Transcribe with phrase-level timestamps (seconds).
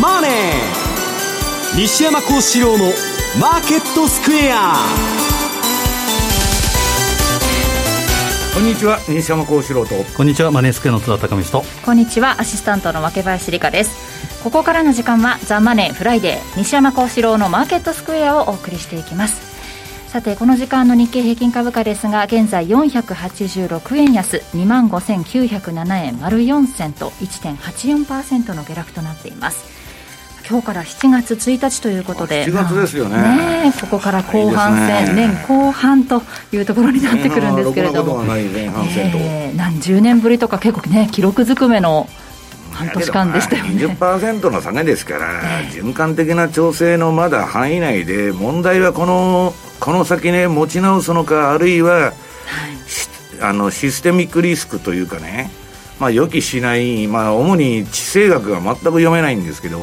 [0.00, 0.30] マネー」
[1.76, 2.92] 西山幸四郎の
[3.40, 4.76] 「マーケットスクエア」
[8.52, 9.94] こんにちは西山幸四郎と。
[10.16, 11.64] こんにちはマネースクエアの津田隆光と。
[11.84, 14.20] こんにちはアシスタントの若林理香です。
[14.42, 19.49] ここからの時間は「ザ・マネーフライデー西山孝四郎のマーケットスクエア」をお送りしていきます
[20.10, 29.70] さてこの時間の日経平均株価ですが現在486円安2万5907円丸4銭と1.84%の下落となっています。
[30.48, 33.18] 今日から7月1日ということで7月ですよね。
[33.18, 35.28] ねここから後半戦、ね。
[35.28, 42.08] 年後半というところになってくるんですけれども、なえー何十年ぶりとか結構ね記録ずくめの
[42.72, 43.86] 半年間でしたよね。
[43.86, 45.40] 20%の下げですから、
[45.70, 52.12] 循環的な調整のまだ範囲内で問題はこのこの先ね持ち直すのかあるいは、
[52.86, 53.08] し
[53.40, 55.50] あのシステミックリスクというかね
[55.98, 59.82] まあ予期しない、まあ、主に地政学が全く読めないんですけど、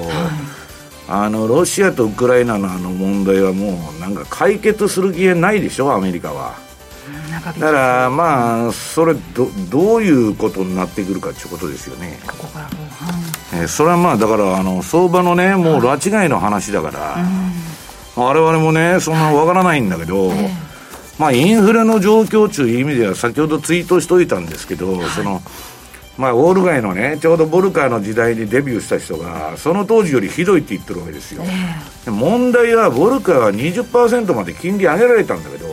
[1.08, 6.56] あのロシアとウクライナのあの問題はもうなんか解決する気がないでしょアメリカは。
[7.44, 12.48] だからまあそれどどういうことになってくるかっていうことですよね、ここ
[13.54, 17.18] えーそれはまあだからあの相場のねもう拉致外の話だから、
[18.18, 20.32] 我々もねそんなわからないんだけど、
[21.20, 25.42] まあインフレの状況という意味では先ほどツイートしといたんですけど、その
[26.18, 31.44] まあウォール街のねちょうどボルカーの時代にデビューした人がその当時よりひどいって言ってるわけですよ、
[32.06, 35.68] で問題はボルカーは20%まで金利上げられたんだけど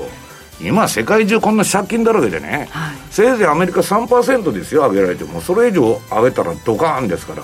[0.61, 2.69] 今世界中こんな借金だらけでね、
[3.11, 5.41] せいぜいアメリカ3%ですよ上げられても。
[5.41, 7.43] それ以上上げたらドカーンですから、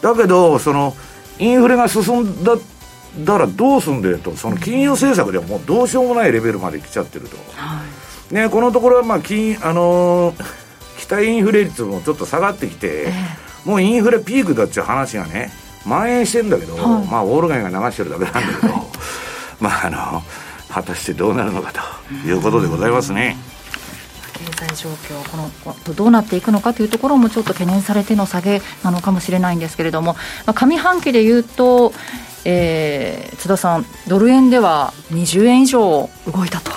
[0.00, 0.94] だけどその
[1.38, 2.56] インフレが進んだ
[3.20, 7.36] だらどうすんだよとその金融政策ではもうどうしようもないレベルまで来ちゃってると、
[8.34, 13.12] ね、このところはまあ金、あのー期待インフレ率もちょっと下がってきて、
[13.64, 15.52] もうインフレピークだっていう話がね
[15.84, 18.74] 蔓延してんだけど、まあウォール街が流してるだけなんだけど
[19.60, 20.22] まああの
[20.68, 23.36] 果たしてどうなるのかということでございますね。
[24.34, 31.94] 経済状況このこどうなっていくのかというところもちょっと懸念されての下げなのかもしれないんですけれども、まあ、上半期でいうと、
[32.48, 36.70] えー津田さんドル円では20円以上動いたと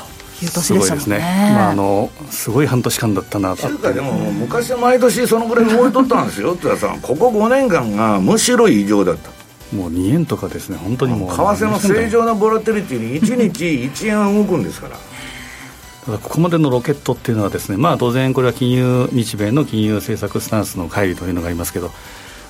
[0.44, 1.20] いう年でしたもんね。
[1.56, 3.68] まあ、あのすごい半年間だったなと。
[3.68, 9.30] 中華でも昔は毎年そのぐらい動いとったんですよってさんここ5年間がむしろ異常だった。
[9.76, 14.98] もう2円とかですね本当にもう為替の正常なボラテリティに1日1円は動くんですから。
[16.06, 21.92] ただここまでのロケットっていうのはですねまあ当然これは金融日米の金融政策スタンスの乖離というのがありますけど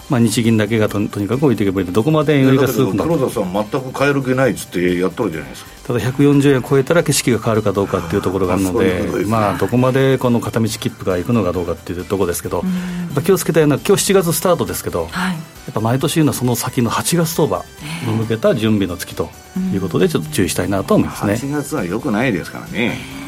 [0.09, 5.70] まあ、日銀だけがととにかく置いていけばいいどこまで円売りがだけど続くのか黒田さん全く変える気ないっつってやっとるじゃないですか。
[5.90, 9.31] ただ140円超えたら景色が変わるかどうかっていうところがあるのでうことですね。
[9.31, 12.64] まあ、どこまでこの片道切符が行くのかどうかっていうところですけど、や
[13.12, 15.34] っぱ気をつけたいのは今日7月スタートですけど、はい。
[15.34, 15.38] や
[15.72, 17.64] っぱ毎年言うのはその先の8月相場
[18.08, 19.30] に向けた準備の月と
[19.74, 21.34] いうことでちょっと注意したいなと思いますね。
[21.34, 23.19] 8月はよくないですからね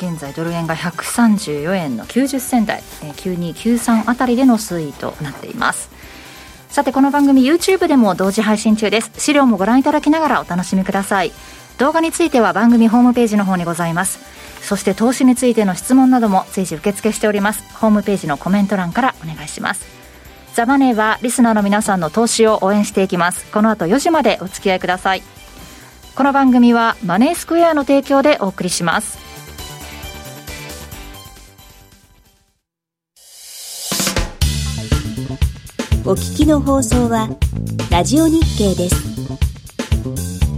[0.00, 5.90] 現在ドル円が134円の90銭台えー9293あたりでの推移となっています。
[6.70, 9.10] さてこの番組 YouTube でも同時配信中です。
[9.18, 11.32] 資料もご覧いただきながらお楽しみください。
[11.76, 14.20] 動画については番組ホームページの方にございます。
[14.62, 17.62] そして投資についての質問なども随時受付しております。
[17.74, 19.84] ホームページのコメント欄からお願いします。
[20.54, 23.44] ザマネーはリスナーの皆さんの投資を応援していきます。
[23.52, 25.22] この後4時までお付き合いください。
[26.14, 29.29] この番組はマネースクエアの提供でお送りします。
[36.10, 37.28] お聞きの放送は
[37.88, 40.49] ラジオ日経です。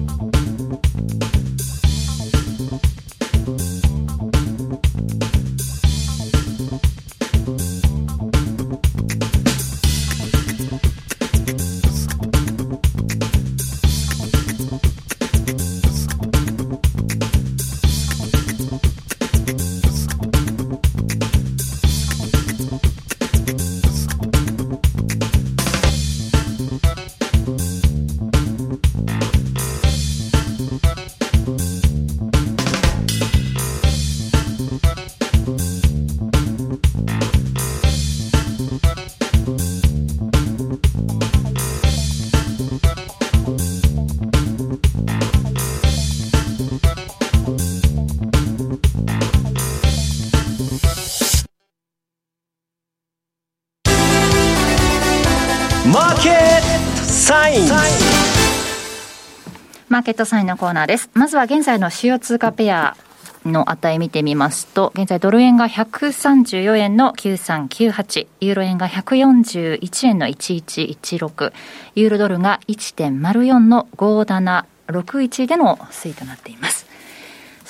[59.92, 61.10] マーケットサインのコーナーです。
[61.12, 62.96] まずは現在の主要通貨ペア、
[63.44, 71.52] の値見てみますと、現在ドル円が134円の9398、ユーロ円が141円の1116、
[71.94, 76.91] ユーロドルが1.04の5761での推移となっています。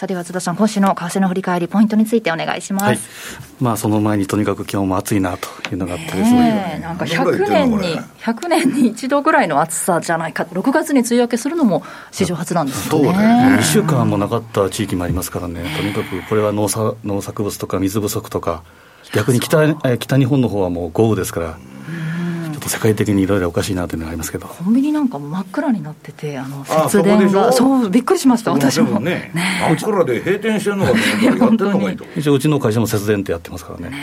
[0.02, 2.84] さあでは津田さん、今週の為替の振り返り、ポイントについてお願いします。
[2.86, 2.98] はい、
[3.60, 13.12] まあ、その前にとにかく今日も暑いなというのがあってですね、なんか100年に、100年に一度ぐらいの暑さじゃないか、6月に梅雨明けするのも史上初なんですよね。
[13.12, 18.64] ね2週間もなかった地域もありますからね、とにかくこれは農作農作物とか水不足とか、
[19.14, 21.58] 逆に北北日本の方はもう豪雨ですから。
[22.62, 24.46] と世界的にいろいろおかしいなというのがありますけど。
[24.46, 27.52] コンビニなんかも真っ暗になっててあの節電が。
[27.52, 29.00] そうびっくりしました私も。
[29.00, 29.60] ねね。
[29.68, 30.96] 真っ暗で閉店してるのかと
[31.46, 33.96] 思ったら やって一応うちの会社も節電ってやってますからね。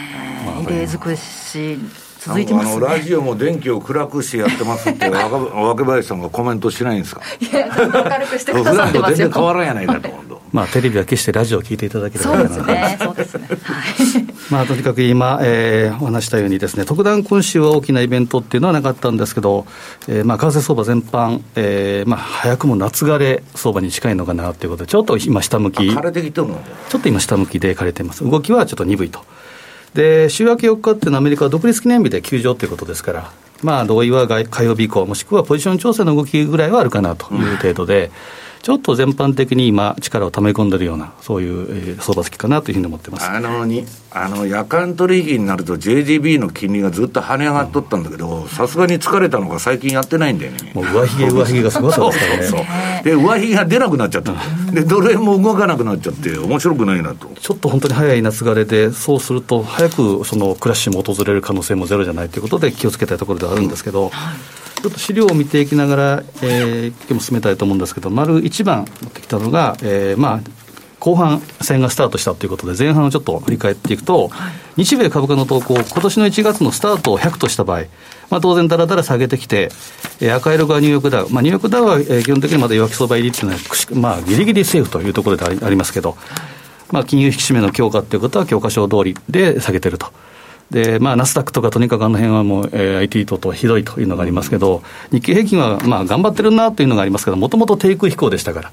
[0.63, 1.79] 異例尽くし
[2.19, 7.21] 続いてます、ね、あのラジオも電気を暗くしてやってますって 若林さんがコメントしないんですか？
[7.39, 10.09] いや明るくしてくださってますよ全然変わらんやないかと
[10.51, 13.47] まあ、テレビは消してラジオを聞いていただければそうですね、そうですね。
[13.61, 19.67] はい、まあ、とにかく今、えー、お話したようにですね、特段今週は大きなイベントっていうのはなかったんですけど、
[20.07, 26.59] えー、まあ、為替相場全般、えー、まあ、早くも夏枯れ相場に近いのかなということで、ちょっと今下向き、枯れてきてるの？
[26.89, 28.27] ちょっと今下向きで枯れています。
[28.27, 29.23] 動きはちょっと鈍いと。
[29.93, 33.31] で、週明け4日っていうのはアメリカは独立記念日で休場ということですから、
[33.61, 38.11] まあ、同意は火曜日以降、もしくはポジション調整の動きぐらいはあるかなという程度で、うん
[38.61, 50.71] ちょっと全般的に今、力をため込んでるような、そういう、えー、相場好きかなというふうに思ってますあのにあの夜間取引になると、JGB の金利がずっと跳ね上がっとったんだけど、さすがに疲れたのが最近やってないんだよね。
[50.73, 52.47] もう上髭、上髭がすごかったですからね。
[52.47, 54.33] そうで、上髭が出なくなっちゃった、
[54.71, 57.27] で、ドル円も動かなくなっちゃって、面白くないなと。
[57.39, 64.05] ちょっと本当に早い夏枯れで、そうすると、早くそのクラッシュも訪れる可能性もゼロじゃないということで、気をつけたいところではあるんですけど。
[64.05, 70.41] うんちょっと資料を見ていきながら、えー、今日も進めたいと思うんですけど、丸1番持ってきたのが、えー、まあ、
[70.99, 77.83] 後半戦がスタートしたということで、前半をちょっと振り返っていくと、はい、日米株価の動向、今年の1月のスタートを100とした場合、
[78.29, 79.69] まあ、当然、だらだら下げてきて、
[80.21, 83.59] えー、赤色がニューヨークダウ、まあ、ニューヨークダウは、えー、基本的にまだ弱気相場入りっていうのは、
[83.95, 86.15] まあ、ぎりぎりセーフというところでありますけど、
[86.91, 90.07] まあ、金融引き締めの強化ということは、教科書通りで下げてると。
[90.71, 98.71] で、まあ、ナスダックとかとにかくあの辺はもう、えー、IT 等々ひどいというのがありますけど、日経平均はまあ頑張ってるなというのがありますけど、もともと低空飛行でしたから、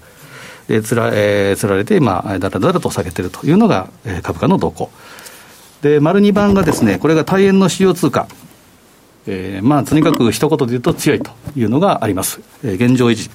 [0.69, 4.91] でつら,、えー、つられて、まあ、だらだらと下げてるというのが、えー、株価の動向。
[5.83, 8.29] で、丸2番がですね、これが大円の主要通貨。
[9.29, 12.41] えー、まあ、とにかく一言で言うと強いというのがあります。
[12.65, 13.31] えー、現状維持。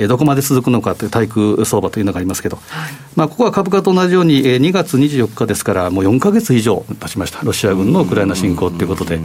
[0.00, 9.20] えー、どこまで続くのかという対空相場というのがありますけど、はい、まあ、ここは株価と同じように、えー、2月24日ですから、もう4か月以上経ちました、ロシア軍のウクライナ侵攻ということで。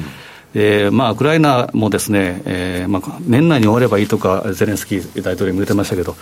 [0.57, 6.15] えーまあ、ウクライナもですね、えーまあ、年内に終わればいいとか、ゼレンスキー大統領も言ってましたけど、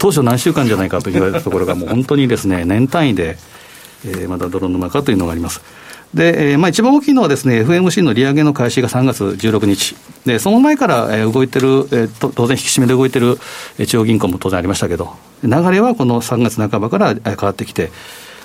[0.00, 3.38] 当初何週間じゃないかと言われたところが、もう本当にですね、年単位で、
[4.04, 5.62] えー、まだ泥沼かというのがあります。
[6.14, 9.96] で、えーまあ、一番大きいのはですね、FMC の利上げの開始が3月16日。
[10.24, 13.38] で、その前から、えー、動いてる、えー、当然引き締めで動いてる、
[13.78, 17.90] えー、中央銀行も当然ありましたけど、流れはこの3月半ばから変わってきて、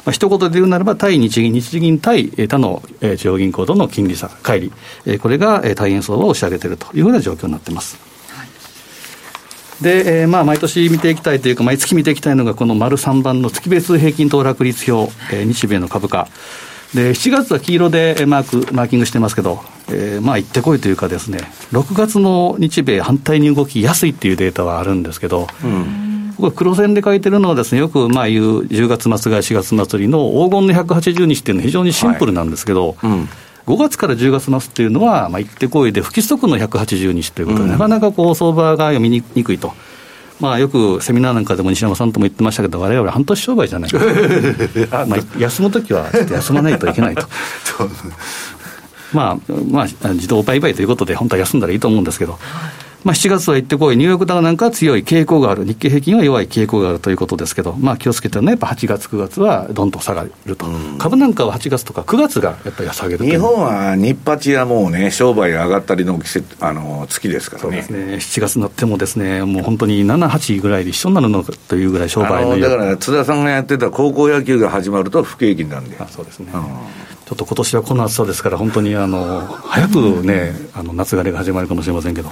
[0.06, 4.76] まあ、一言で言うならば、対日銀、日銀対他の、えー、中央銀行との金利差、乖離、
[5.06, 7.98] えー、これが、え変相場を押し上げているというふうな状況になっています。
[9.82, 16.28] で、えー、まあ、毎年見ていきたいというか、毎月見ていきたいのが、この丸3番の月別平均騰落率表、えー、日米の株価。
[16.94, 21.40] で7月は黄色でマークマーキングしてますけど、えー、まあ行ってこいというかですね、
[21.72, 26.34] 6月の日米反対に動きやすいっていうデータはあるんですけど、うん。
[26.38, 33.30] これ黒線で書いてるのはですね、よくまあ言う10月末が4月末りの黄金の180日っていうのは非常にシンプルなんですけど、はいうん。
[33.68, 39.74] 5月から10月末っていうのは、まあ、行ってこいで、不規則の180日ということで、うん、なかなかこう相場が読みにくいと。
[40.42, 43.90] まあ、よくセミナーなんかでも西山さんとも言ってましたけど、われわれ半年商売じゃない。
[44.90, 47.28] かまあ休むときはちょっと休まないといけないと。
[49.14, 52.40] まあ、まあ、自動売買ということで、本当は休んだらいいと思うんですけど、
[53.04, 67.70] まあ、7月は行ってこい、ニューヨークダウなんかは強い傾向がある、日経平均は弱い傾向があるということですけど、まあ、気をつけてるのは、やっぱ8月、9月はどんどん下がると、うん、株なんかは8月とか9月がやっぱり下げる日本は日八はもうね、商売上がったりの季節あの月ですからね。
[67.70, 75.98] そうですね、7月になってもですね、もう本当に7、8ぐらいで一緒になるのというぐらい商売のだから津田さんがやってた高校野球が始まると不景気なんで。
[76.00, 76.62] あそうですね、うん
[77.32, 82.30] ちょっと今年はこの暑さですから、本当にあの早くね、あの夏枯れが始まるかもしれませんけど、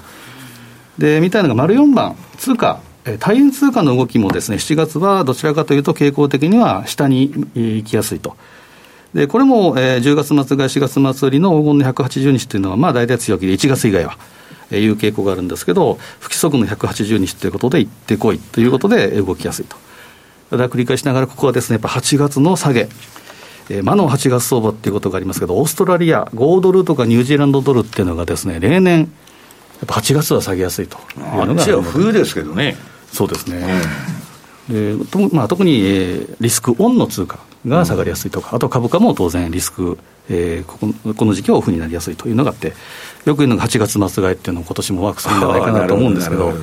[0.99, 2.81] で、みたいなのが丸4番、通貨。
[3.19, 8.35] 対円通貨の動きもですね、7月はどちらかというと傾向的には下に行きやすいと。
[9.13, 14.17] で、これも、えー、10月末が4月末売りの黄金の180日というのは、まあ大体強気で1月以外は、
[14.69, 19.77] え、いう傾向があるんですけど、不規則の180日ということで行ってこいということで動きやすいと。
[20.51, 22.89] ただ繰り返しながら、ここはですね、やっぱ8月の下げ、
[23.69, 29.11] えー、魔の8月相場っていうことがありますけど、オーストラリア、5ドルとかニュージーランドドルっていうのがですね、例年、
[29.85, 32.75] っぱ8月は下げやすいというのがあ冬ですけどね。
[33.11, 33.81] そうですね。
[34.69, 39.97] でとまあ、特に、えー、リスクオンの通貨が下がりやすいとか、うん、あと株価も当然リスク、
[40.29, 42.73] えー、こここの時期はオフになりやすいというのがあって、
[43.25, 46.53] よく言うのが8月末買いっていうのを今年もワークするんじゃないかなと思うんですけど。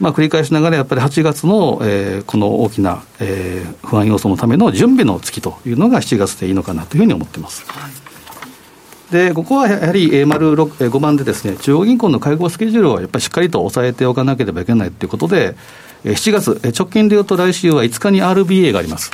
[0.00, 7.64] まあ、繰り返しながら、やっぱり8月の、えー、この大きな、えー、不安要素のための準備の月というのが7月でいいのかなというふうに思っています。
[9.12, 15.54] でここはやはり、えー、丸5番でですね、中央銀行の会合スケジュールをやっぱりしっかりと抑えておかなければいけないということで、
[16.04, 19.10] 7月、直近でいうと来週は5日に RBA があります。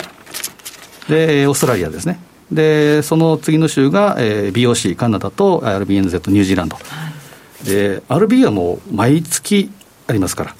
[1.09, 2.21] で、オーストラリアですね。
[2.53, 6.77] で、その次の週が、えー、BOC、カナダと RBNZ、ニュージーランド。
[7.65, 9.69] で、RBA はもう毎月
[10.07, 10.55] ありますから。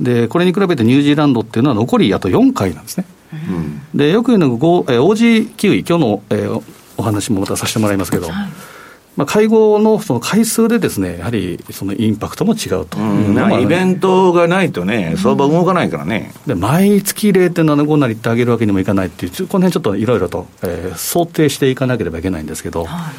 [0.00, 3.04] で、これに比べてニュージーランドっていうのは残りあと4回なんですね。
[3.32, 6.62] うん、で、よく言うのが、えー、OG キウイ、今日の、えー、
[6.96, 8.75] お話もまたさせてもらいますけど、はい
[9.16, 16.32] まあ、会合のその回数でですね、やはりそのインパクトも違うというイベントがないとね、相場動かないからね。
[16.46, 23.14] で毎月0.75なりってあげるわけにもいかないっていう、この辺ちょっといろいろと、えー、想定していかなければいけないんですけど、はい。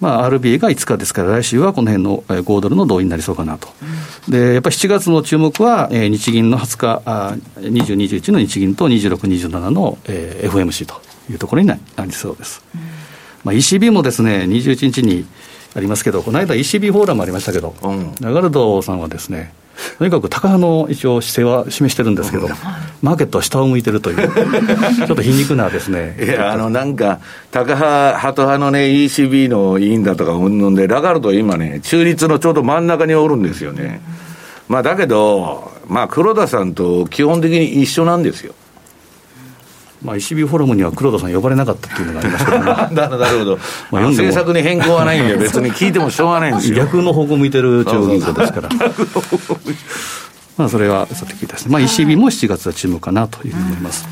[0.00, 3.68] まあ、RBA が5日ですから、来週はこの辺の5ドルの動員になりそうかなと、
[4.26, 9.16] うん、でやっぱり7月の注目は、えー、日銀の20日、あ20、21の日銀と26、
[9.48, 11.00] 27の、えー、FMC と
[11.30, 12.62] いうところになりそうです。
[12.74, 13.05] うん
[13.46, 15.24] まあ、ECB もですね、21日に
[15.76, 19.54] ありますけど、この間 ECB フォーラムありましたけど、うん、ラガルドさんはですね、
[19.98, 22.48] とにかく高派の一応姿勢は示してるんですけど、
[23.02, 24.16] マーケットは下を向いてるという、
[24.98, 26.16] ちょっと皮肉なですね。
[26.20, 27.20] いや、あの、なんか、
[27.52, 34.00] 高派、ハト派のね、ECB の委員だとかうんぬんで、ラガルド今ね、中立のちょうど真ん中におるんですよね。
[34.66, 38.54] まあ、だけど、まあ、黒田さんと基本的に一緒なんですよ。
[40.02, 43.58] まあ、ECB フォーラムには黒田さん呼ばれなかったっていうのがありますけど、 ね、なるほど、
[43.90, 46.76] まあ、政策に変更はないんで、 別に聞いてもしょうがないんですよ。
[46.76, 48.68] 逆の方向向いてる中央銀行ですから。
[50.56, 54.06] まあ、それはさてきですね、まあ、ECB も7月は注目かなというふうに思います。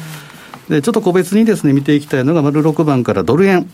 [0.68, 3.70] でちょっと個別にですね見ていきたいのが、丸6番からドル円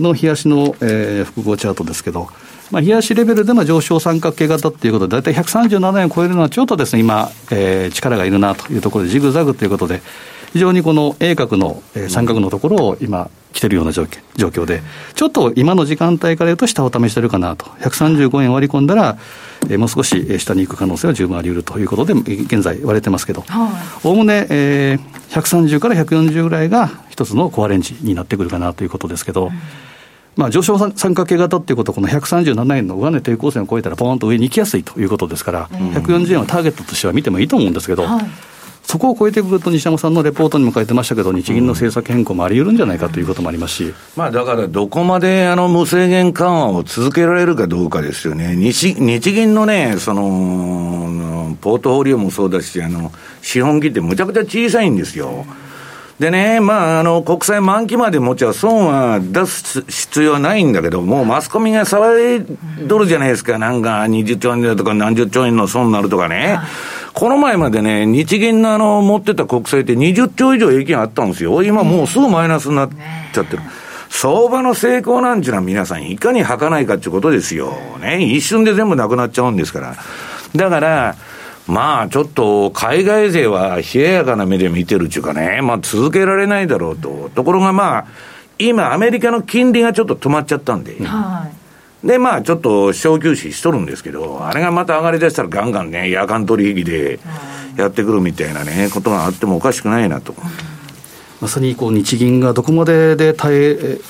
[0.00, 2.28] の冷やしの、えー、複合チャートですけど、
[2.70, 10.02] まあ、冷やしレベルでも上昇三角形型ということで、大体137円を超えるのはちょっとですね、今、えー、力がいるなというところで、ジグザグということで、
[10.52, 14.82] 非常にこの A 角の、えー、三角のところを今、来てるような状況で、
[15.14, 19.18] ちょっと今の時間帯から言うと、下を試してるかなと、135円割り込んだら、
[19.64, 23.44] えー、もう少し下に行く可能性は十分あり得るということで、現在、割れてますけど、
[24.04, 29.52] おおむね、えー、130から140ぐらいが一つのコアレンジになってくるかなということですけど、うん。
[30.36, 38.57] まあ、上昇三角形型っていうことは、この137円の上値抵抗線を超えたら、ポーンと上に行きやすいということですから、140円はターゲットとしては見てもいいと思うんですけど、はい
[38.90, 55.44] そこを超えてくると、西山さんのレポートにも書いてましたけど、日銀の政策変更もあり得るんじゃないかということもありますし、まあ、だから、どこまであの無制限緩和を続けられるかどうかですよね、日日銀のね、そのポートフォリオもそうだし、あの資本金ってむちゃくちゃ小さいんですよ。
[56.18, 63.56] でね、まあ、あの、国債満期まで持ちは損は出す必要はないんだけど、もうマスコミが騒いどるじゃないですか。
[63.58, 66.58] なんか20兆円だとか何十兆円の損になるとかね。
[67.14, 71.62] この前までね、日銀のあの、持ってた国債って20兆以上平均あったんですよ。
[71.62, 72.90] 今もうすぐマイナスになっ
[73.32, 73.62] ちゃってる。
[74.08, 77.74] 相場の成功なんていうのは皆さんいかに儚いかっていうことですよ。
[78.00, 78.24] ね。
[78.24, 79.94] 一瞬で全部なくなっちゃうんですから。
[80.56, 81.14] だから、
[81.68, 87.30] まあちょっと海外勢は冷ややかな目で見てるっていうかね、まあ続けられないだろうと。
[87.34, 88.06] ところがまあ、
[88.58, 90.96] 今アメリカの金利がちょっと止まっちゃったんで。
[91.04, 91.46] は
[92.02, 92.06] い。
[92.06, 97.20] で、まあ、ちょっと小休止しとるんですけど、あれがまた上がりだしたらガンガンね、夜間取引で
[97.76, 100.34] やってくるみたいなね、ことがあってもおかしくないなと。
[101.40, 104.00] まさにこう日銀がどこまでで耐え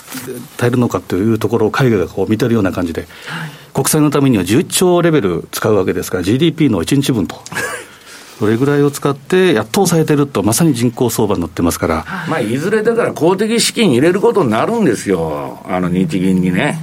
[0.57, 7.37] 耐えるのかというところを海外がこう見てるような感じで、はい国債のためには11兆レベル使うわけですから、GDP の1日分と。
[8.39, 16.81] それぐらいを使って、やっと抑えてると、まさに人口相場になってますから、まあ、いずれだから公的資金入れることになるんですよ、あの日銀にね。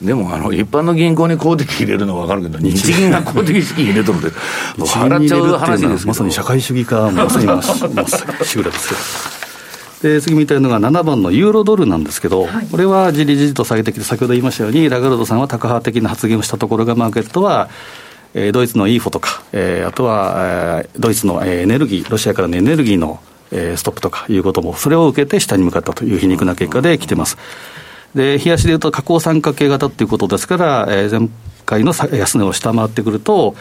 [0.00, 4.28] でもあの一般の銀行に公的入れるのは分かるけど、日銀が公的資金入れと るって、
[4.78, 9.41] 払っちゃう話ですまさに社会主義化、まさにまさにしぐらですけど。
[10.02, 17.70] で次見たいのが7番のユーロドルなんですけど、はい、これはじりじりと下げてきて、先ほど言いましたように、ラガルドさんは高派的な発言をしたところが、マーケットは、
[18.34, 20.34] えー、ドイツのイーフォとか、えー、あとは、
[20.84, 23.20] えー、ドイツのエネルギー、ロシアからのエネルギーの、
[23.52, 27.38] えー、ストップとかいうことも、それを受けて下に向かったという皮肉な結果で来てます。
[28.16, 31.28] で、冷やしでいうと、下降三角形型っていうことですから、えー、前
[31.64, 33.54] 回の安値を下回ってくると、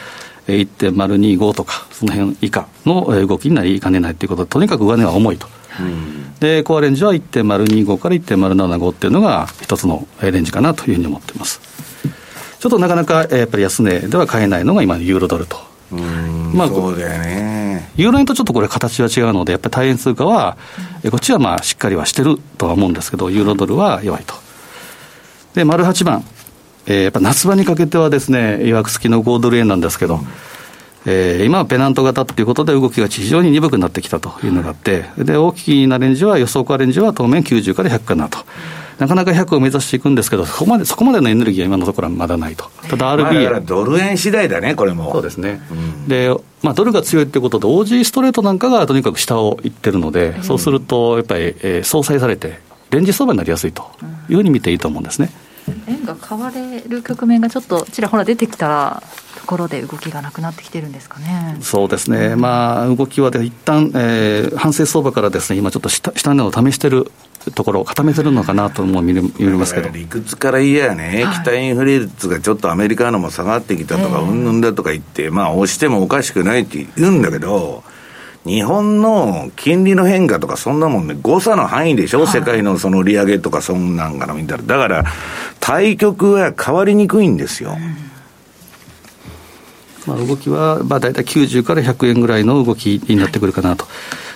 [0.48, 5.48] 1.025とか、その辺以下の動きになりかねないということで、とにかく上値は重いと。
[6.39, 11.61] で、コアレンジは1.025から1.075っていうのが一つのレンジかなというふうに思っています。
[12.59, 15.57] ちょっとなかなかやっぱり安値では買えないのが今のユーロドルと。
[16.53, 17.91] まあ、そうだよね。
[17.95, 20.57] ユーロ円とちょっとこれ形は違うので、やっぱり対円通貨は、
[21.09, 24.35] こっちはまあしっかりはしてるとは思うんですけど、ユーロドルは弱いと。
[25.53, 26.23] で、丸8番。
[26.88, 30.19] えー、やっぱ夏場にかけてはですね、いわくつきの5ドル円なんですけど、
[31.05, 38.39] えー、今はペナント型ということで、動きが非常に鈍くなってきたというのがあって、で大きなレンジは、予想化レンジは当面90から100かなと。
[39.00, 45.12] なかなか100を目指していくんですけど、そこまでそこまでのエネルギーは今のところはまだないと、ただ RB、まあ、ドル円次第だね、これも。
[45.12, 46.31] そうですね、うん、で
[46.62, 52.60] まあ、ドルが強いということで、OG ストレートなんかがとにかく下をいってるので、そうするとやっぱり、えー、相殺されて、
[52.91, 53.89] レンジ相場になりやすいと
[54.29, 55.31] いうふうに見ていいと思うんですね。
[55.88, 59.01] 円が買われる局面がちょっとちらほら出てきた
[59.41, 61.57] ところで動きがなくなってきてるんですかね。
[61.62, 67.12] そうですね、まあ、動きはで一旦、えー、反省相場からですね今ちょっと下下値を試してる
[67.55, 69.89] ところを固めてるのかなとも見見ますけど。
[69.89, 77.83] 理屈から言えやね、はい、期待インフレ率がちょっとアメリカのも下がってきたとか、うんぬんだとか言って、まあ、押してもおかしくないって言うんだけど、
[78.45, 84.63] 日本の金利の変化とかそんなもんね、誤差の範囲でしょ、はい、世界のその利上げとかそんなんから見たら。
[84.63, 85.05] だから、
[85.60, 87.75] 対局は変わりにくいんですよ。
[90.08, 93.86] まあ、動きは、まあ、大体90から100円ぐらいの動きになってくるかなと。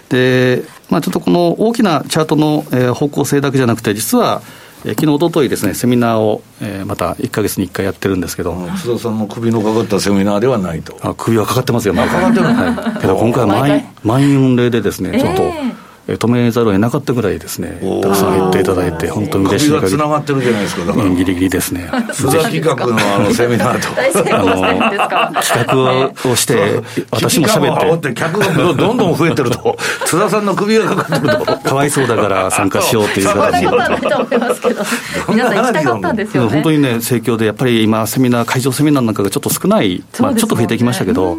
[0.10, 2.62] で、まあ、ちょっとこの大きなチャートの
[2.93, 4.41] 方向性だけじゃなくて、実は、
[4.86, 10.98] えー、昨日一昨日ですね、セミナーを、えー、また1か月に1回やってるんですけど、津田さんの首のかかったセミナーではないと。
[11.01, 15.41] あ首はかかってますよ、まあ、かかってる、はい、けど今回は満員、満員御礼でですね、ちょっと。
[15.43, 19.88] えー止めざるを得なかったぐらいですね、たくさん言っていただいて、本当に嬉しい限り。
[19.89, 21.09] つながってるじゃないですか、だから。
[21.09, 21.89] ギリギリですね。
[21.91, 23.89] 須田企画のあのセミナーと。
[24.35, 26.81] あの、企画をして、
[27.12, 28.13] 私も喋って。
[28.13, 31.45] 客がどんどん増えてると、津田さんの首がかかってると。
[31.69, 33.67] かわいそうだから参加しようっていう形で。
[35.29, 36.50] 皆さん行きたかったんですよね。
[36.50, 41.38] 本当にね、盛況で、やっぱり今、セミナー、会場セミナーなんかがちょっと少ない、まあちょっと増えてきましたけど、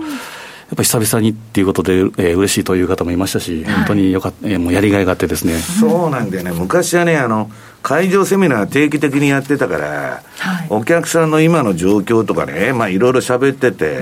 [0.67, 5.59] やっぱり久々にっていうことで、えー、嬉しいという方もいましたし、本当によかった、えー、もうやりがいがあってですね。
[5.59, 6.51] そうなんだよね。
[6.51, 7.49] 昔はね、あの、
[7.83, 14.01] 会場セミナー定期的にやってたから、はい、お客さんの今の状況とかね、まあいろいろ喋ってて、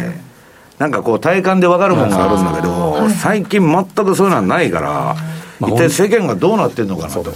[0.79, 5.17] なんかこう体感で分かるものがあるんだけど、最近全くそういうのはないから、
[5.61, 7.31] 一体世間がどうなってるのかなと。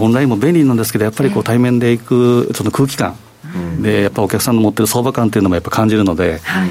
[0.00, 3.16] オンラインも便利なんですけど、やっぱりこう対面で行くその空気感、
[3.82, 6.70] で、やっぱお客さんの持ってる相場感っていうのもやっぱ感じるので、はい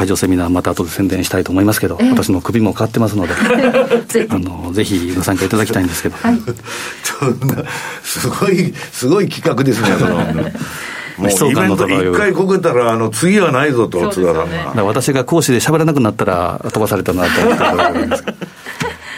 [0.00, 3.34] 会場セミナー、また後で宣伝したいと思いますけど、私の首も変わってますので、
[4.30, 6.16] あのぜひご参加いただきたいんですけど。
[6.16, 6.40] はい、
[7.04, 7.62] そんな、
[8.02, 10.24] すごい、すごい企画ですね、その。
[11.20, 14.84] もうイベント一回こけたら、あの次はないぞと、津田さんが。
[14.84, 18.38] 私が講師で喋らなくなったら、飛ばされたなと思ってるんですけど。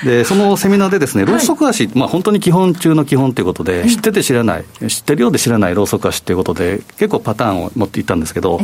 [0.04, 8.60] で、そのセミナーでですね、ローソク足、まあ本当に基本中の基本ということで、知ってて知らない、知ってるようで知らないローソク足ということで、結構パターンを持っていったんですけど、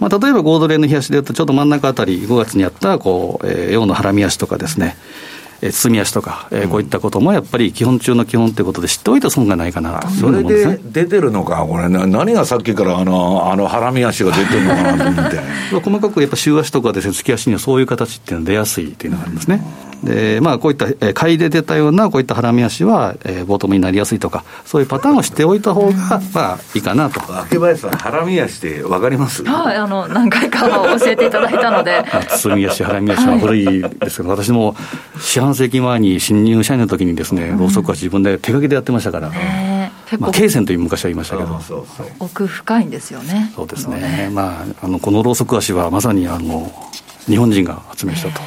[0.00, 4.96] まあ、例えばゴードレーの冷やしでいうと、ちょっと真ん中あたり、5月にやったこう、えー、洋のハラミ足とかですね、
[5.62, 15.40] えー、包み足とか、えー、こういったこともやっぱり基本中の基本ということで知っておいて損がないかなと、それで出てるのか、これ、何がさっきからあのあのハラミ足が出てるのかなと思って。
[15.84, 19.64] 細かくやっぱ週足とかですね、月足にはそういう形っていうのは出やすいっていうのがありますね。
[20.04, 27.20] で、まあ、こういった、えー、買いで出たようなこういったハラミ足は、えー、ボトムになりやすいとか、そういうパターンを知っておいた方が、まあ、いいかなと。
[27.40, 29.42] 秋林さん、ハラミ足って分かります？
[29.44, 32.04] はい、あの、何回か教えていただいたので。
[32.36, 34.76] 包み足、ハラミ足は古いですけど、私も
[35.20, 39.30] 四半世紀前に新入社員の時にですね、ろうそくは自分で手書きでやってましたから。
[40.18, 41.60] まあ、経線という昔は言いましたけど、
[42.20, 43.50] 奥深いんですよね。
[43.56, 44.30] そうですね。
[44.32, 46.70] まあ、あの、このろうそく足はまさに、あの、
[47.26, 48.40] 日本人が発明したと。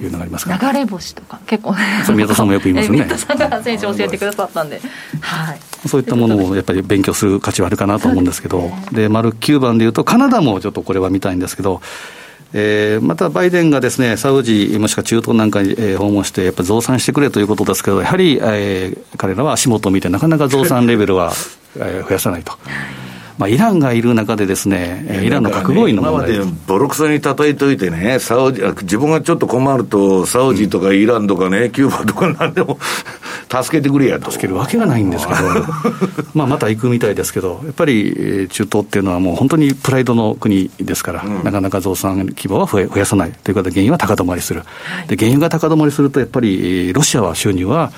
[0.00, 0.58] いうのがありますか？
[0.72, 1.74] 流れ星とか結構。
[2.04, 2.98] そう宮田さんもよく言いますね。
[2.98, 4.80] 宮田さんが選手教えてくださったんで、
[5.20, 11.80] はい、そういったものをやっぱり勉強する価値はあるかなと思うんですけどで丸9番でいうとカナダもちょっとこれは見たいんですけど
[12.54, 21.32] えー、またバイデンがですね、サウジ、もしくは中東なんかに、えー、訪問して、やっぱり増産してくれということですけど、やはり、えー、彼らは足元を見て、なかなか増産レベルは、
[21.76, 22.52] えー、増やさないと。
[23.38, 32.78] まあ、イランがいる中でですね、イランの核合意の問題、ね、今までボロクソに例えといてね、サウジ自分がちょっと困ると、サウジとかイランとかね、キューバとかなんでも
[33.50, 34.30] 助けてくれやと。
[34.30, 35.40] 助けるわけがないんですけど、
[36.34, 44.62] まあまた行くみたいですけど、やっぱり中東っていうのはもう本当にプライドの国ですから、うん、なかなか増産規模は増やさないということで、原油は高止まりする、
[45.08, 47.92] で原油が高止まりすると、やっぱりロシアは収入は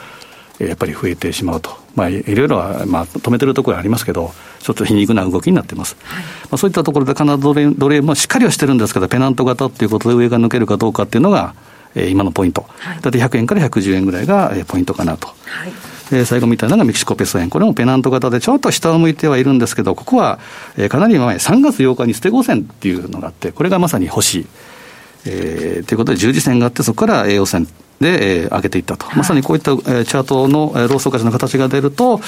[0.59, 5.97] やっぱり増えてしまうと、まあ、いろいろは、まあ、止めてるところありますけど、ちょっと皮肉な動きになってます。
[6.03, 11.55] はい、まあ、そういったところで、カナダドルドル円、まあ、しっかりはしてるんですけど、ペナント型っていうことで上が抜けるかどうかっていうのが、
[11.95, 12.67] えー、今のポイント。
[12.79, 15.29] はい、だって100円から110円ぐらいが、えー、ポイントかなと。
[15.29, 20.39] はいで最後みたいなのがメキシコペソ円、これもペナント型でちょっと下を向いてはいるんですけど、ここは、
[20.77, 24.47] えー、かなり前、3月8日に捨て5線っていうのがあって、これがまさに欲しい。
[25.27, 27.67] えー、ということで、十字線があって、そこから A 線
[28.01, 32.21] で、えー、上げていったと、はい、まさにこういった、えー、チャートの、えー、ローソク足の形が出ると、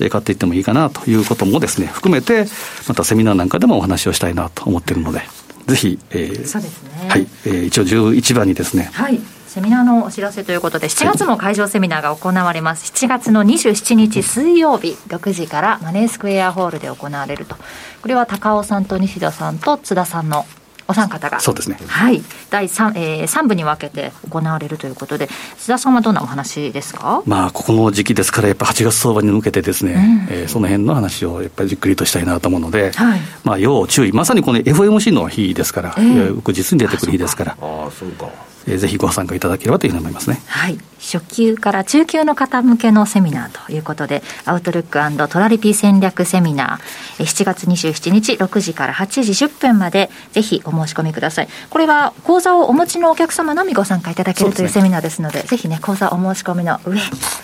[0.00, 2.46] えー、買っていってもいいかなということもですね、含めて、
[2.88, 5.20] またセミナーなんかでもお話をしたいなと思っているので、
[5.66, 7.08] ぜひ、えー、そうですね。
[7.08, 9.20] はい、えー、一応11番にですね、はい。
[9.52, 12.90] セミナーのお知らせということで、7月も会場セミナーが行われます。
[12.90, 17.56] 7月の27日水曜日、6時からマネースクエアホールで行われると。
[18.00, 20.46] これは高尾さんと西田さんと津田さんの
[20.88, 21.40] お三方が。
[21.40, 21.78] そうですね。
[21.86, 22.22] はい。
[22.50, 27.22] 第3、えー、3部に分けて行われるということで、須田さんはどんなお話ですか？
[27.26, 34.12] まあ、ここの時期ですから、やっぱ8月相場に向けてですね、うん、えー、その辺の話をやっぱりじっくりとしたいなと思うので、はい、まあ、要注意。
[34.12, 37.52] まさにこの FOMC の日ですから、えー、翌日に出てくる日ですから。
[37.52, 38.26] ああ、そうか。
[38.66, 40.40] えー、ぜひご参加いただければというふうに思いますね。
[40.46, 40.78] はい。
[41.00, 51.48] 初級から中級の方向けのセミナーということで、アウトルックトラリピー戦略セミナー、7月27日6時から8時10分まで、ぜひお申し込みください。
[51.70, 57.00] これは講座をお持ちのお客様のみご参加いただけるというセミナーですので、でね、ぜひね、講座お申し込みの上、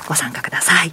[0.07, 0.93] ご参加ください。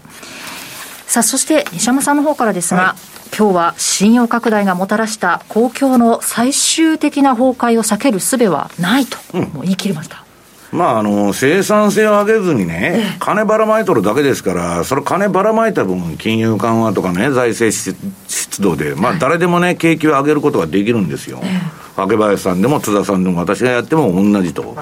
[1.07, 10.25] さあ、そして西山さんの方からですが、はい今日は信用拡大がもたらした公共の最終的な崩壊を避ける術はないと、もう言い切りました。
[10.71, 17.71] まあ、あの生産性を上げずにね、金ばらまいとるだけですから、それ金ばらまいた分、金融緩和とかね、財政
[18.27, 21.41] 出動で、まあ、誰でもね、景気を上げることができるんですよ。
[21.95, 24.75] 若林さんでも津田さんでも私がやっても同じと。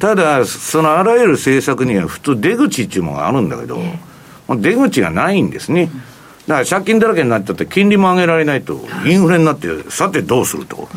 [0.00, 3.80] ただ、そのあらゆる政策には普通出口っていうものがあるんだけど、
[4.48, 5.90] 出口がないんですね。
[6.46, 10.88] だから借金だらけになっちゃって、金利も上げられないと、インフレになって、さてどうすると、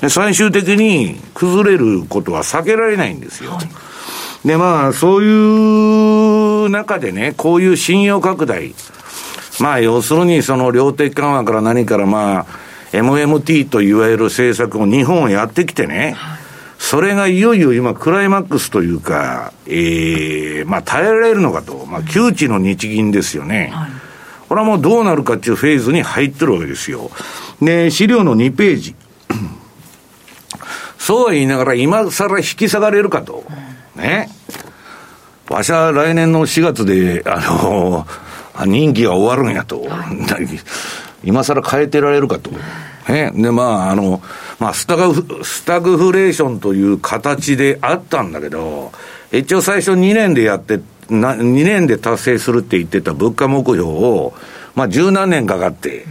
[0.00, 3.58] で最終的に崩れることは避けられないんですよ。
[4.44, 8.74] で、まあ、そういう中でね、こういう信用拡大、
[9.60, 12.46] まあ、要するに、その量的緩和から何から、まあ、
[12.92, 16.16] MMT といわれる政策を日本はやってきてね、
[16.78, 23.70] それがいよいよ今、クライマックスというか、ええー、まあ、耐えられるのかと、まあ、窮地の日銀ですよね。
[23.72, 24.01] はい
[24.52, 27.10] これはもうどうなるかっていうフェーズに入ってるわけですよ。
[27.62, 28.94] で、資料の2ページ。
[30.98, 33.44] そうは言いながら、今更引き下がれるかと。
[33.96, 34.28] ね。
[35.48, 38.06] わしは来年の4月で、あの、
[38.66, 39.88] 任期が終わるんやと。
[41.24, 42.50] 今更変えてられるかと。
[43.08, 43.32] ね。
[43.34, 44.20] で、まあ、あの、
[44.58, 48.92] まあ、スタグフ、スタグフレーションという形であったんだけど、
[49.32, 50.78] 一応最初2年でやって
[51.10, 54.34] な、2年で達成するって言ってた物価目標を、
[54.74, 56.04] まあ、十何年かかって、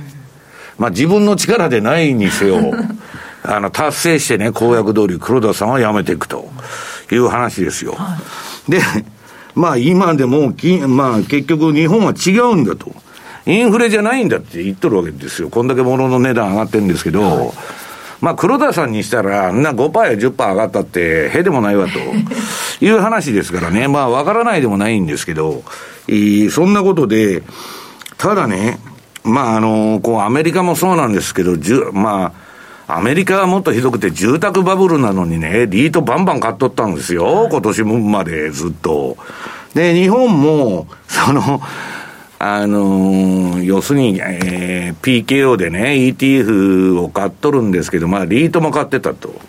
[0.77, 2.59] まあ、自分の力でないにせよ、
[3.43, 6.49] あの、達成してね、公約通り黒田さんは辞めていくと
[7.11, 7.97] いう話ですよ。
[8.67, 8.81] で、
[9.55, 12.93] まあ、今でもき、まあ、結局日本は違うんだと。
[13.47, 15.49] インフレじゃないんだって言っとるわけですよ。
[15.49, 17.51] こんだけ物の値段上がってるんですけど、はい
[18.21, 21.99] まあ、黒田さんにしたら、な5%や10%上がったって、へでもないわと
[22.85, 25.63] いう話ですからね、まあ、わからないでもないんですけど、
[26.07, 27.41] えー、そんなことで、
[28.17, 28.79] ただね、
[29.23, 32.31] まあ、あの、こう、アメリカもそうなんですけど、じゅま
[32.87, 39.17] あ、アメリカはもっとひどくて、住宅バブルなのにね、リートバンバン買っとったんですよ、今年までずっと。
[39.73, 41.61] で、日本も、その、
[42.43, 49.39] あのー、要するに、えー、PKO でね、ETF を買っとるんですけど、まあ、リートも買ってたと。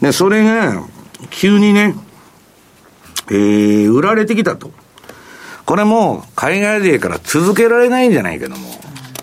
[0.00, 0.82] で、それが、
[1.30, 1.94] 急にね、
[3.30, 4.72] えー、売られてきたと。
[5.66, 8.70] これも、海外勢から続けられないんじゃないけども、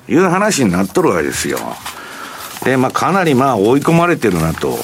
[0.07, 1.59] いう話になっとるわけですよ。
[2.63, 4.77] で、まあ、かなりまあ、追い込まれてるなと。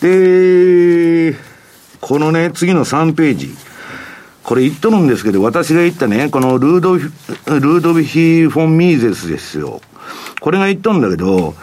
[0.00, 1.36] で、
[2.00, 3.54] このね、次の3ページ。
[4.50, 9.80] これ言っとるんですけど、私が言ったね、このルードルードビヒ・フォン・ミーゼスですよ。
[10.40, 11.54] これが言っとるんだけど、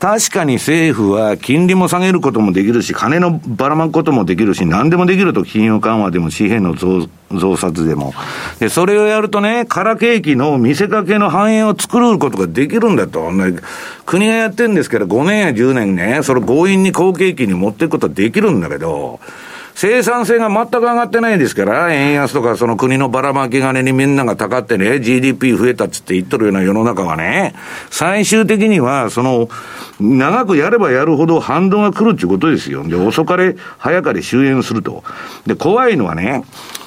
[0.00, 8.12] 確かに政府は金利も下げることもできるし、金のばらまくこともできるし、何でもできると、金融緩和でも紙幣の増増刷でも。
[8.58, 13.30] で、それをやるとね、空景気の見せかけの反映を作ることができるんだと。
[14.04, 19.20] 国がやってるんですから、5年や10年ね、それ強引に好景気に持っていくことはできるんだけど、
[19.74, 27.54] 生産性が全く上がってないですから、円安とかその国のばらまき金にみんながたかってね、GDP 増えたっつって言っとるような世の中はね、
[27.90, 29.48] 最終的には、その、
[29.98, 32.86] 長くやればやるほど反動が来るっていうことですよ。
[32.86, 35.04] で、遅かれ、早かれ終焉すると。
[35.46, 36.44] で、怖いのはね、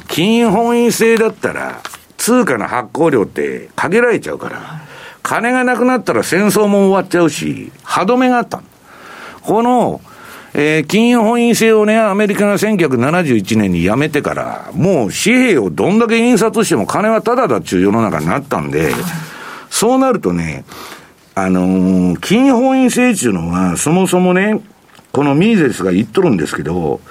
[0.08, 1.82] 金本位制だったら、
[2.17, 4.82] 通貨の発行量って限られちゃうから、
[5.24, 8.62] 金がなくなったら戦争も終わっちゃうし、歯止めがあった。
[9.41, 10.02] この、
[10.58, 18.94] えー、金融本位制をね、アメリカが1971年にやめてから、もう紙幣をどんだけ印刷しても金はタダだっちゅう世の中になったんで、
[19.70, 20.63] そうなるとね、
[21.36, 24.62] あのー、金本位制っていうのは、そもそもね、
[25.12, 27.02] このミーゼスが言っとるんですけど、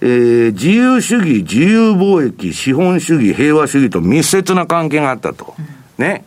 [0.00, 5.56] えー、自由主義、自由貿易、資本主義、平和主義と密接な関係があったと。
[5.98, 6.24] ね。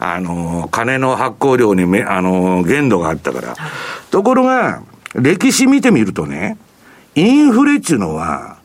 [0.00, 3.54] あのー、金の発行量にめ、あのー、限度があったから。
[4.10, 4.82] ところが、
[5.14, 6.56] 歴史見てみるとね、
[7.14, 8.58] インフレっていうのは、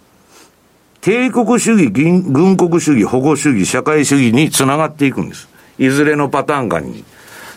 [1.01, 5.47] 帝国主義、軍国主義、保護主義、社会主義につながっていくんです。
[5.77, 7.03] いずれのパターンかに。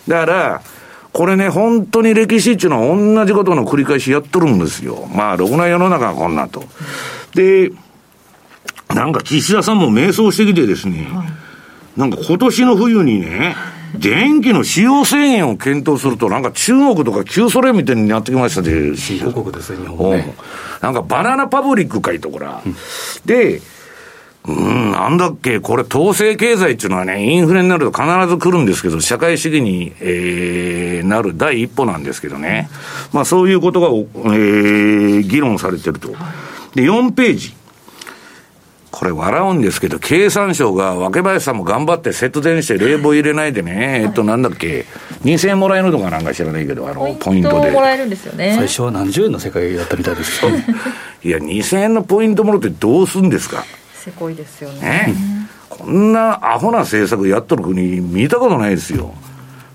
[0.07, 0.63] だから、
[1.13, 5.09] これね、本当に歴史っていうのは同じことの繰り返しやっとるんですよ。
[5.15, 6.65] まあ、ろくな世の中はこんなと。
[7.35, 7.73] で、
[8.95, 13.57] なんか岸田さんも迷走してきてですね、はい、なんか今年の冬にね、
[13.97, 20.35] 電気の使用制限を検討すると、なんか中国とか旧ソ連みたいになってきましたで、新興国ですね、日本ね。
[20.81, 22.63] なんかバナナパブリックかいとこら。
[23.25, 23.61] で、
[24.47, 32.71] うん、なんだっけ、これ、統制経済っていうのはね、インフレになると必ず来るんですけど、社会主義に、えー、なる第一歩なんですけどね。
[33.13, 36.09] まあ、そういうことが、えー、議論されてると。
[36.75, 37.55] で、4ページ。
[38.91, 44.87] これ笑うんですけど、経産省が、若林さんも頑張って節電して冷房入れないでね、えっと、なんだっけ、
[45.25, 47.71] 2000円もらえるのかなんか知らないけど、あの、ポイントで。
[47.71, 48.55] もらえるんですよね。
[48.57, 50.51] 最初は何十円の世界だったみたいですよ。
[51.23, 54.81] いや、2000円のポイントもらってどうすんですかせこいですよね。
[54.81, 55.15] ね
[55.69, 59.13] こんなアホな政策やっとる国、見たことないですよ。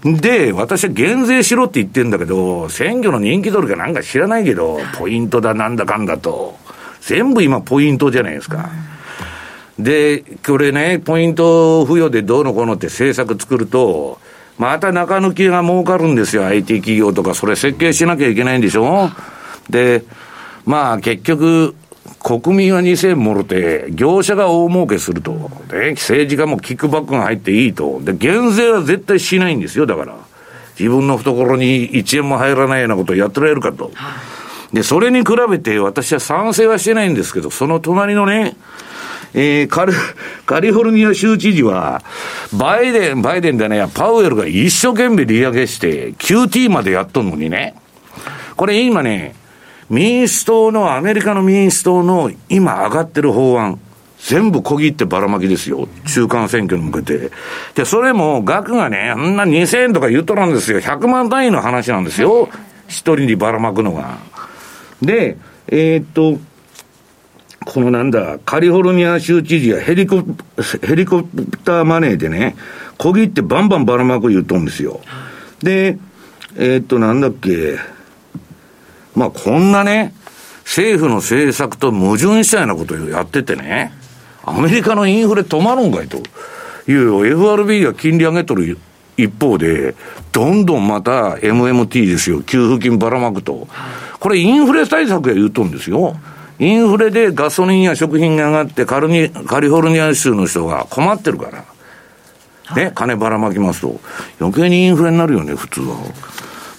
[0.04, 6.58] で、私は減税しろって言ってんだけど、選挙の人気取るかなんか知らないけど、ポイントだなんだかんだと。
[7.02, 8.69] 全部今ポイントじゃないですか。
[8.88, 8.92] うん
[9.79, 14.19] で、これね、ポイント付与でどうのこうのって政策作ると、
[14.57, 19.09] また中抜きが儲かるんですよ、IT 企業とか、それ設計しなきゃいけないんでしょ？
[19.69, 20.03] で、
[20.65, 21.75] まあ結局、
[22.21, 25.49] 国民は2000もろて、業者が大儲けすると。
[25.69, 27.99] で、政治家もキックバックが入っていいと。
[28.01, 30.15] で、減税は絶対しないんですよ、だから。
[30.79, 33.91] 自分の懐に1円も入らないようなことをやってられるかと。
[34.71, 38.55] で、それに比べて私は賛成はしてないんですけど、その隣のね、
[39.34, 39.93] えー、カリ、
[40.46, 42.04] カリフォルニア州知事は、
[42.54, 47.76] バイデン、バイデンだね、パウエルが一生懸命利上げして、QT までやっとんのにね。
[48.56, 49.36] これ今ね、
[49.89, 53.80] 民主党の、アメリカの民主党の今上がってる法案、
[54.19, 55.88] 全部小切ってばらまきですよ。
[56.08, 57.32] 中間選挙に向けて。
[57.76, 60.80] で、それも額がね、あんな2000円とか言うとなんですよ。
[60.80, 62.50] 100万単位の話なんですよ。
[62.88, 64.19] 一人にばらまくのが。
[65.02, 66.39] で、えー、っと、
[67.65, 70.23] このなんだ、カリフォルニア州知事はヘリコ
[70.82, 72.56] ヘリコプターマネーでね、
[72.97, 75.02] 小切ってバンバンばらまく言うとんですよ。
[75.62, 75.97] で、
[76.56, 77.78] えー、っと、なんだっけ、
[79.15, 80.13] まあ、こんなね、
[80.63, 83.93] 政府の政策と矛盾したようなことをやっててね、
[84.43, 86.17] アメリカのインフレ止まるんかいと
[86.89, 88.78] いう FRB が金利上げとる
[89.17, 89.95] 一方で、
[90.32, 93.67] どんどんまた MMT ですよ、給付金ばらまくと。
[94.19, 96.15] これインフレ対策や言うとんですよ。
[96.59, 101.65] インフレでガソリンや食品が上がってカルニ、カリフォルニア州の人が困ってるから。
[102.75, 103.99] ね、金ばらまきますと。
[104.39, 105.97] 余計にインフレになるよね、普通は。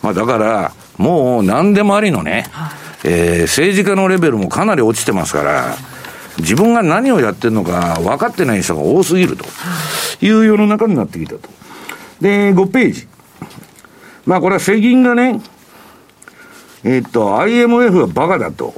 [0.02, 2.46] まあだから、もう何でもありのね、
[3.04, 5.76] えー、政治家のレベルもかなり落ちてますから、
[6.38, 9.44] 自分が何をやってるのか分かってない人が多すぎると
[10.20, 11.48] いう世の中になってきたと。
[12.20, 13.08] で、5ページ。
[14.26, 15.40] まあこれは世銀がね、
[16.82, 18.74] えー、っと、IMF はバカだと。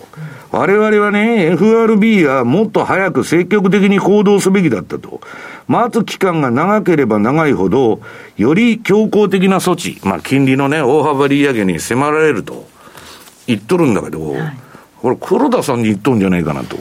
[0.53, 5.21] 我々はね、FRB はもっと早く積極的に行動すべきだったと。
[5.69, 8.01] 待つ期間が長ければ長いほど、
[8.37, 12.69] より強硬的な措置、まあ、金利のね、大幅利上げに迫られると
[13.47, 14.57] 言っとるんだけど、はい、
[15.03, 16.77] これ黒田さんに言っとるんじゃないかなと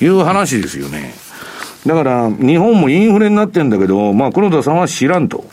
[0.00, 1.14] いう話ですよね。
[1.86, 5.44] だから、日本もインフレになってんだけど、まあ、黒田さんは知らんと。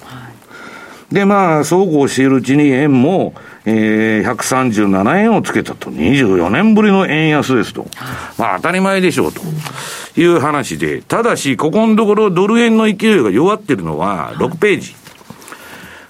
[1.11, 5.89] で、まあ、そうこうしているうちに円も、えー、137円をつけたと。
[5.89, 7.87] 24年ぶりの円安ですと。
[8.37, 9.41] まあ当たり前でしょうと
[10.19, 14.95] いう話で、ただし、ここのところドル円の勢いが弱ってるのは6ページ。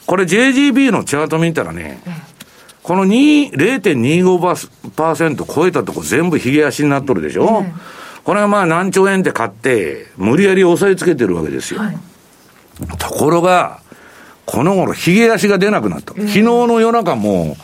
[0.05, 2.01] これ JGB のチャート見たらね、
[2.81, 7.73] この0.25%超えたとこ全部髭足になっとるでしょ、うん、
[8.23, 11.79] これはまあ何兆円って買って、無理やり押さえつけてるわけですよ。
[11.79, 11.97] はい、
[12.97, 13.79] ところが、
[14.45, 16.13] この頃、髭足が出なくなった。
[16.13, 17.55] 昨日の夜中も、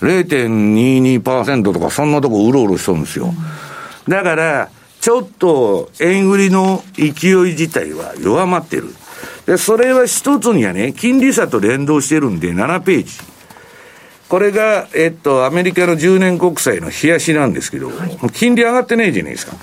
[0.00, 3.32] 0.22%とか、そんなとこうろうろしとるんですよ。
[4.08, 4.68] だから、
[5.00, 8.94] ちょっと円売りの勢い自体は弱まってる。
[9.46, 13.12] で、それは一つにはね、金利差と連動してるんで、7ページ。
[14.28, 19.56] これが、えっと、アメリカの10年国債の冷やしなんですけど、はい、金利上がってないじゃないですか。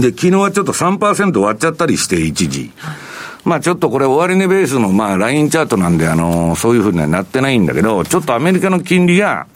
[0.00, 2.72] で、昨日はちょっと3%割っちゃったりして、一時。
[2.76, 2.96] はい、
[3.44, 9.46] まあちょっとこれ終値ベースのまあラインチャートなんで、あのー、そういうふうにはなってないんだけど、ちょっとアメリカの金利が、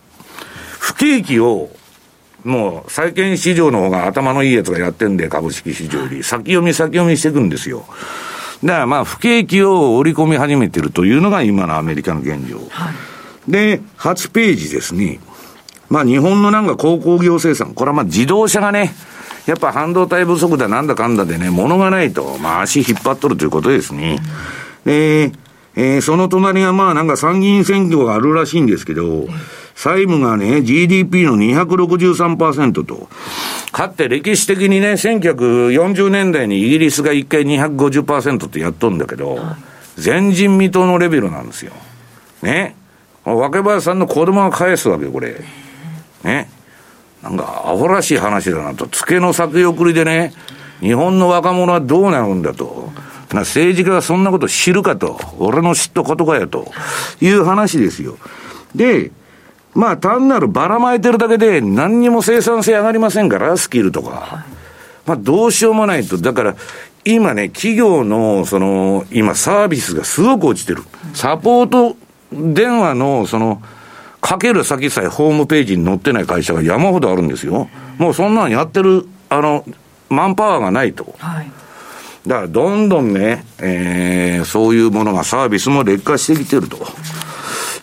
[0.79, 1.71] 不景気を、
[2.45, 6.23] もう債券市場の方が頭のいいやつがやってんで、株式市場より。
[6.23, 7.85] 先読み先読みしていくんですよ。
[8.63, 12.59] だからまあ不景気を織り込み始めてるというのが今のアメリカの現状。
[12.71, 12.95] はい
[13.49, 15.21] で、8ページですね。
[15.89, 18.93] まあ日本のなんか鉱工業生産、これはまあ自動車がね、
[19.47, 24.19] やっぱ半導体不足だなんだかんだでね、物がないと、まあ足引っ張っとるということですね。
[24.85, 25.33] で、
[25.77, 29.27] えー、その隣がまあなんか参議院選挙があるらしいんですけど、
[29.75, 33.09] 債務がね、GDP の263%と、
[33.73, 39.39] かって歴史的にね、1940年代にイギリスが1回250%ってやっとんだけど、
[40.03, 41.73] 前人未到のレベルなんですよ。
[42.43, 42.77] ね。
[43.25, 45.41] 若林さんの子供が返すわけよ、これ。
[46.23, 46.49] ね。
[47.25, 48.87] なんか、アホらしい話だなと。
[48.87, 50.35] 付けの先送りでね、
[50.81, 52.93] 日本の若者はどうなるんだと。
[53.31, 55.19] 政治家がそんなこと知るかと。
[55.39, 56.71] 俺の知ったことかやと。
[57.23, 58.19] いう話ですよ。
[58.75, 59.11] で、
[59.75, 64.45] まあ単なるばらまいてるだけで何にも生産性上がりませんから、スキルとか。
[65.07, 66.19] まあどうしようもないと。
[66.19, 66.55] だから、
[67.05, 70.83] 今ね、企業の、その、今サービスがすごく落ちてる。
[71.15, 71.97] サポート
[72.33, 73.63] 電話の、その、
[74.25, 77.69] かける先さえホームページに載ってない会社が山ほどあるんですよ。
[77.99, 79.67] もうそんなんやってる、あの、
[80.09, 81.15] マンパワーがないと。
[81.19, 81.51] はい。
[82.27, 86.79] だからどんどんね、えー、そういうものがサービスも劣化してきてると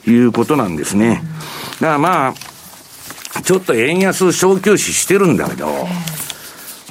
[0.10, 1.21] いうことなんですね。
[1.80, 5.67] だからまあ、ちょっと円安小休止してるんだけど、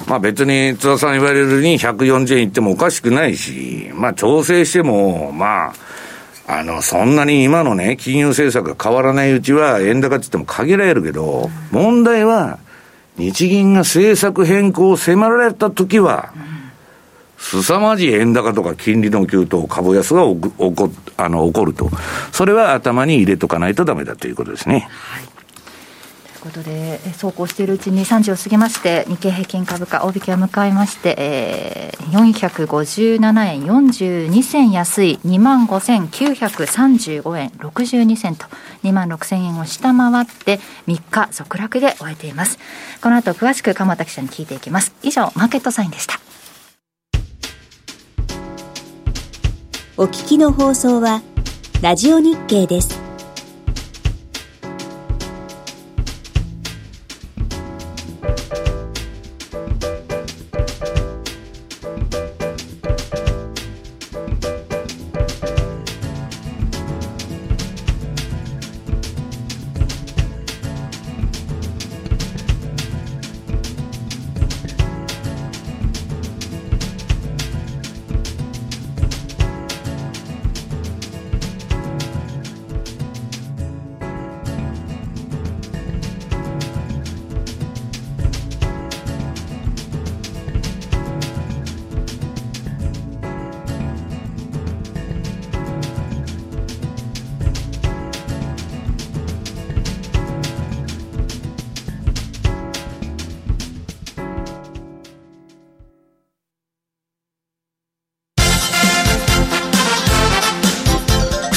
[0.07, 5.73] まあ別に津田さん言われるに140円いってもおかしくないし、まあ調整しても、まあ、
[6.53, 12.59] あの、そんなに今のね、金融政策が変わらないうちは円高って言っても限られるけど、問題は、
[13.17, 16.33] 日銀が政策変更を迫られたときは、
[17.37, 20.39] 凄まじい円高とか金利の急騰、株安が起
[20.75, 21.89] こあの起こると。
[22.33, 24.89] それは頭に入れとかないとダメだということですね。
[24.89, 25.30] はい
[26.41, 38.45] ことで、走行しているうちに3時を過ぎまして、日経平均株価、大引けを迎えまして、えー、457円42銭安い、2万5935円62銭と、
[38.83, 42.59] 2万6000円を下回って、3日続落で終えています。
[43.01, 44.93] この後、詳しく鎌田記者に聞いていきます。
[45.03, 46.19] 以上、マーケットサインでした。
[49.97, 51.21] お聞きの放送は、
[51.81, 53.10] ラジオ日経です。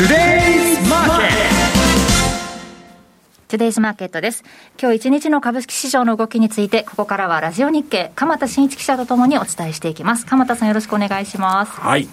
[0.07, 0.44] today.
[3.55, 4.43] トゥデイズマーケットです。
[4.83, 10.27] 今日一日の株式市場の動きについて、ここからはラジオ日経、鎌田新一記者とともにお伝えしていきます。
[10.27, 11.71] 鎌田さんよろしくお願いします。
[11.81, 12.09] はい。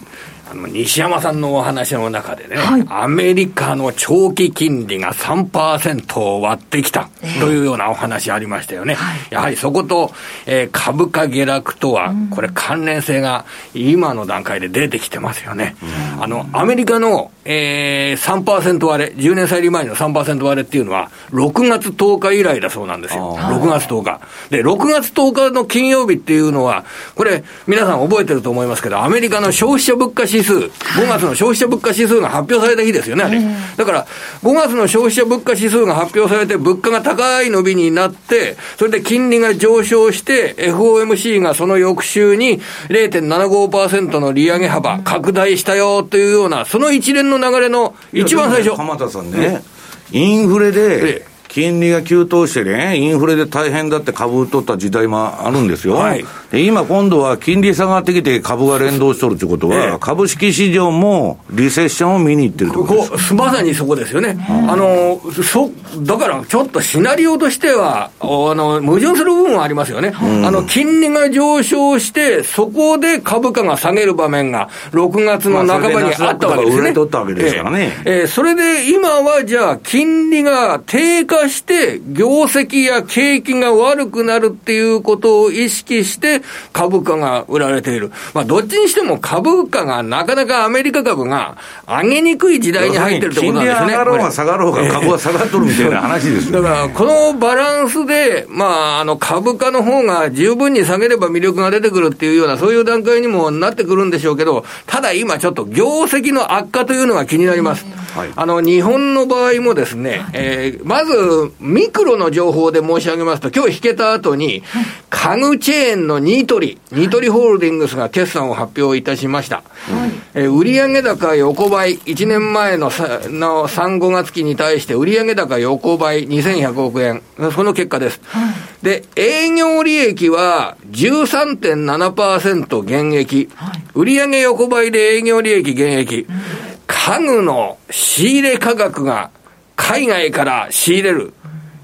[0.51, 8.97] あの、西山さんのお話の中でね、はい、アメリカの長期金利が3%を割ってきたというようなお話ありましたよね。
[9.31, 10.11] えー、やはりそこと、
[10.45, 15.75] えー、株価下落とは、これ関連性が今の段階で出てきてますよね。
[16.19, 23.37] あの、アメリカの、えー、3%割れ、10年債利前の3%割れっていうのは、6月10日以来だそうなんですよ。
[23.37, 24.19] 6月10日。
[24.49, 26.83] で、6月10日の金曜日っていうのは、
[27.15, 30.69] これ、皆さん覚えてると思いますけど、アメリカの消費者物価指数、5
[31.07, 33.41] 月の消費者物価指数が発表された日ですよね、あれ。
[33.77, 34.05] だから、
[34.43, 48.75] 5月の消費者物価指数が発表されて、物価が高い伸びになって、それで金利が上昇して、FOMC がその翌週に0.75%の利上げ幅、拡大したよというような、その一連の流れの一番最初。
[48.75, 49.63] 鎌田さんね、
[50.11, 55.95] インフレで、金利が急騰してね、インフレで大変だって株を取った時代もあるんですよ。
[55.95, 64.37] はい、で今今度は金利下がってきて株が連動しとるということは、ええ、株式市場もリセッションを見に行ってるとここまさにそこですよね。
[64.47, 65.69] あの、そ、
[66.03, 70.13] だからちょっとシナリオとしては、あの、矛盾する部分はありますよね。
[70.21, 76.81] うん、あの、金利が上昇して、そこで株価が下げる場面が、6月の半ばにあったわけですね。
[76.83, 77.91] 売れとったわけですからね。
[78.05, 86.41] ええそれで今はじゃあ、金利が低下して、業績や景気が悪くなるっていうことを意識して、
[86.73, 88.11] 株価が売られている。
[88.33, 93.77] まあ、どっちにしても株価がなかなかアメリカ株が上げにくい時代に入ってるってことなんですね。
[93.79, 98.65] 金利上がろうが下がろうが株は下がっとるみたいな話ですよ、だから、このバランスで、ま
[98.97, 107.85] あ、あの、株価の方が十分に下げれば魅力が出てくるっていうような、そういう段階にもなってくるんでしょうけど、ただ今ちょっと業績の悪化というのが気になります。
[108.13, 114.63] はい、あの、日本の場合もですね、えー、まず、ミクロの情報で申し上げますと、今日引けた後に、
[115.09, 119.57] 家具チェーンのニトリ、ニトリホールディングスが決算を発表いたしました。
[119.57, 119.61] は
[120.07, 127.21] い、えー、売上高横ばい、1年前のさの3、5月期に対して売上高横ばい2100億円。
[127.53, 128.19] その結果です。
[128.25, 133.49] はい、で、営業利益は13.7%減益。
[133.55, 136.27] はい、売上横ばいで営業利益減益。
[136.29, 139.31] うん家具の仕入れ価格が
[139.77, 141.33] 海外から仕入れる。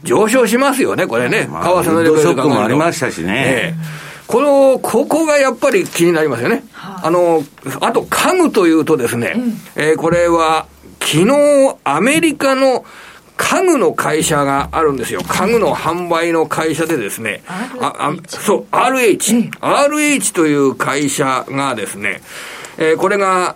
[0.03, 1.45] 上昇しますよね、これね。
[1.45, 2.45] 為替のレベルが。
[2.45, 3.73] もありましたしね。
[3.73, 6.63] えー、この、ここがやっぱり気になりますよね。
[6.73, 7.43] はあ、あの、
[7.81, 10.67] あと家具というとですね、うん、えー、これは、
[10.99, 12.85] 昨日、アメリカの
[13.37, 15.21] 家具の会社があるんですよ。
[15.27, 22.21] 家具の販売の会社でですね、ああそう、RH、RH という会社がですね、
[22.77, 23.55] えー、これが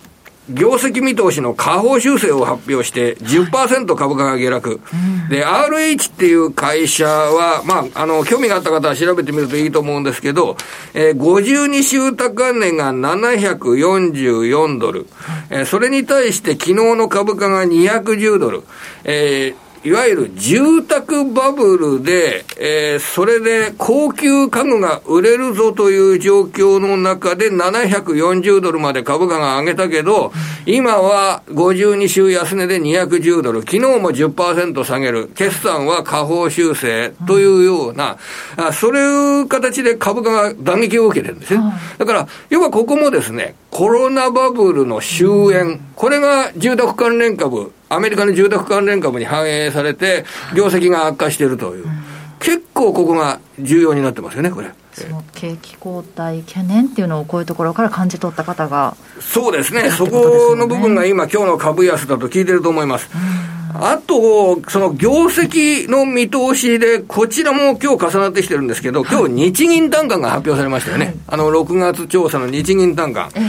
[0.49, 4.81] 業績見通しの下方修正を発表して10%株価が下落。
[5.29, 10.57] で、RH っていう会社は、まあ、あの、興味があった方は調べてみるといいと思うんですけど、
[10.93, 15.07] えー、52週高値が744ドル。
[15.49, 18.63] えー、それに対して昨日の株価が210ドル。
[19.03, 30.31] えーいわゆる住宅バブルで、えー、それで高級家具が売れるぞという状況の中で740ドルまで株価が上げたけど、
[30.67, 38.17] 今は52週安値で210ドル、昨日も10%下げる、決算は下方修正というような、
[38.57, 41.63] あそういう形で株価が打撃を受けてるんですね。
[41.97, 50.23] だから、要はここもですね、コロナバブルの終焉、これが住宅関連株、アメリカの住宅関連株に反映されて、
[50.55, 51.85] 業績が悪化しているという、
[52.39, 54.71] 結構ここが重要になってますよね、これ。
[54.93, 63.09] その景気後退懸念っていうのをこういうところから感じ取った方がそうですね、そこの部分が今、今日の株安だと聞いてると思います。
[63.73, 71.05] あと、その業績の見通しで、こちらも今日重なってきてるんですけど、今日日銀単価が発表されましたよね。
[71.05, 73.29] はい、あの、6月調査の日銀単価。
[73.35, 73.41] え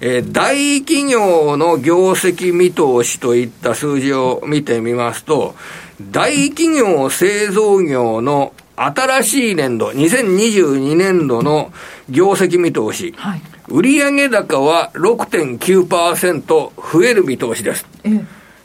[0.00, 5.54] ー、大企業の業績見通しといった数字を見てみますと、
[6.00, 11.72] 大企業製造業の新しい年度、2022年度の
[12.10, 17.86] 業績見通し、はい、売上高は6.9%増える見通しです。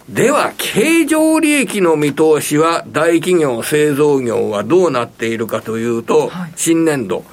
[0.09, 7.23] では、経常利益の見通しは大企業製造業はどうなっているかというと、はい、新年度、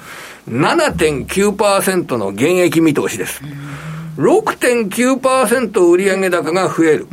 [0.47, 3.41] 7.9%の減益見通しです。
[4.19, 7.07] 6.9%売上高が増える。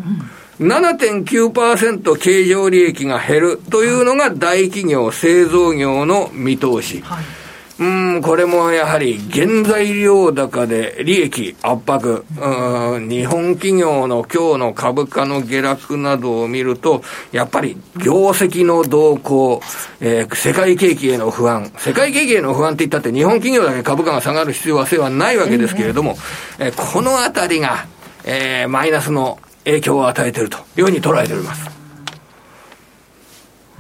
[0.60, 7.00] 7.9%経常利益が減るというのが大企業、製造業の見通し。
[7.02, 7.45] はい
[7.78, 7.84] う
[8.18, 17.02] ん、これもやはり原材料高で利益圧迫、うん、日本企業の今日の株価の下落などを見ると、
[17.32, 19.60] やっぱり業績の動向、
[20.00, 26.16] えー、世界景気への不安、世界景気への不安って言ったって日本企業だけ株価が下がる必要性はないわけですけれども、
[26.58, 27.86] えー、このあたりが、
[28.24, 31.68] えー、マイナスの影響を与えているというふうに捉えております。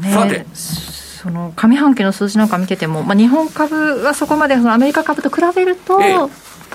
[0.00, 0.44] ね、さて、
[1.26, 5.98] その上半期の数字なんか見てても、まあ、日本株はそこまでそのアメリカ株と比べると、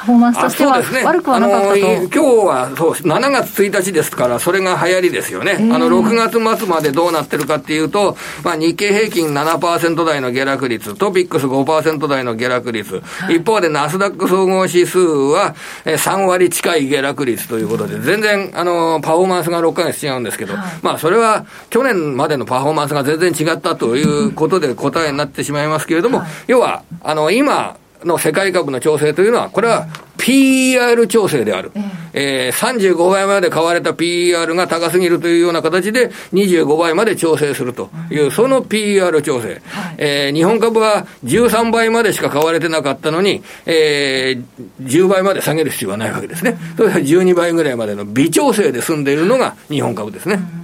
[0.02, 15.54] パフォーマンスとしては悪くはなかったと、ね、今日はそう7月1日ですから、それが流行りですよね、えー、あの6月末までどうなってるかっていうと、まあ、日経平均7%台の下落率、トピックス5%台の下落率、はい、一方でナスダック総合指数は
[15.86, 29.88] 3割近い下落率ということで、全然あのパフォーマンスが6か月違うんですけど、はい、まあ、それは去年までのパフォーマンスが全然違ったということで答えになってしまいますけれども、はい、要はあの今、の世界株の調整というのは、これは
[30.18, 31.72] PER 調整である。
[32.14, 39.62] えー、35倍まで買われた PER が高すぎるというような形で、25倍まで調整するという、その PER 調整。
[39.98, 46.58] えー、日本株は13倍までしか買われてなかったのに、えー、10倍まで下げる必要はないわけですね。
[46.78, 50.61] それは12倍ぐらいまでの微調整で済んでいるのが日本株ですね。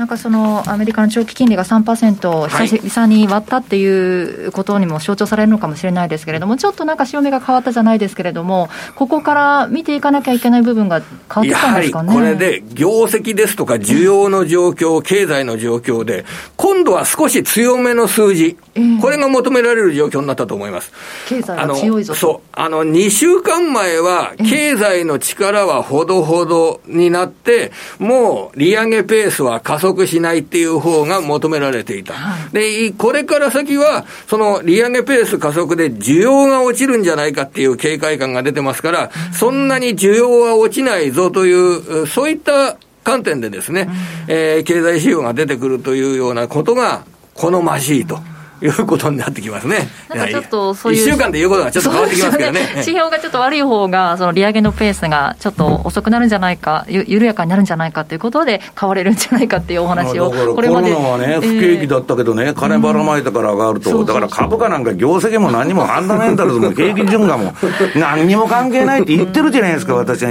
[0.00, 12.14] なんかそのアメリカの長期金利が3%を久々に割ったっていうことにも象徴されるのかもしれないですけれども、ちょっとなんか潮目が変わったじゃないですけれども、ここから見ていかなきゃいけない部分が変わってきたんですかね？
[12.14, 16.24] これで、業績ですとか、需要の状況、経済の状況で、
[16.56, 18.56] 今度は少し強めの数字、
[19.02, 20.92] これが求められる状況になったと思います。
[21.28, 22.48] 経済が強いぞそう。
[22.54, 32.14] あの、2週間前は、経済の力はほどほどになって、もう利上げペースは加速しないっていう方が求められていた。
[32.52, 43.88] で、これから先は、その利上げペース加速で需要が落ちるんじゃないかっていう警戒感が出てますから、そんなに需要は落ちないぞという、そういった観点でですね、
[44.28, 48.18] えー、経済指標が出てくるというようなことが好ましいと。
[48.62, 49.88] いうことになってきますね。
[50.08, 51.06] なんかちょっとそういう。
[51.06, 52.60] 1週間で言うことがちょっと変わってきますけどね。
[52.60, 60.92] ね指標がちょっと悪い方が、その利上げのペースがちょっと遅くなるんじゃないか、ゆ緩やかになるんじゃないかということで、買われるんじゃないかっていうお話を、これまで。
[60.92, 67.54] コロナはね、不景気だったけどね、金ばらまいたから上がると、だから株価なんか業績も何も、ファンダメンタルズも景気循環も、
[67.94, 70.30] 何にも関係ないって言ってるじゃないですか、私は。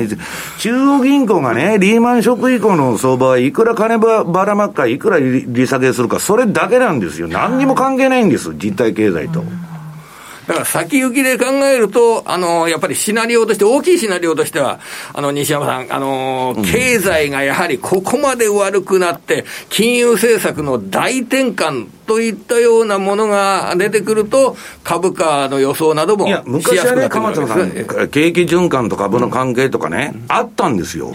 [0.59, 7.27] 中央銀行がね、リーマンショック以降の相場はいくら金ばらまくか、いくら利下げするか、それだけなんですよ。
[7.27, 9.43] 何にも関係ないんです、実態経済と。
[10.49, 14.80] だから先行きで考えると、あの、やっぱりシナリオとして、大きいシナリオとしては、
[15.13, 31.13] あの、西山さん、あの、経済がやはりここまで悪くなって、金融政策の大転換といったようなものが出てくると、株価の予想などもしやすくなってくるわけです、鎌田さん、景気循環と株の関係とかね、うん、あったんですよ。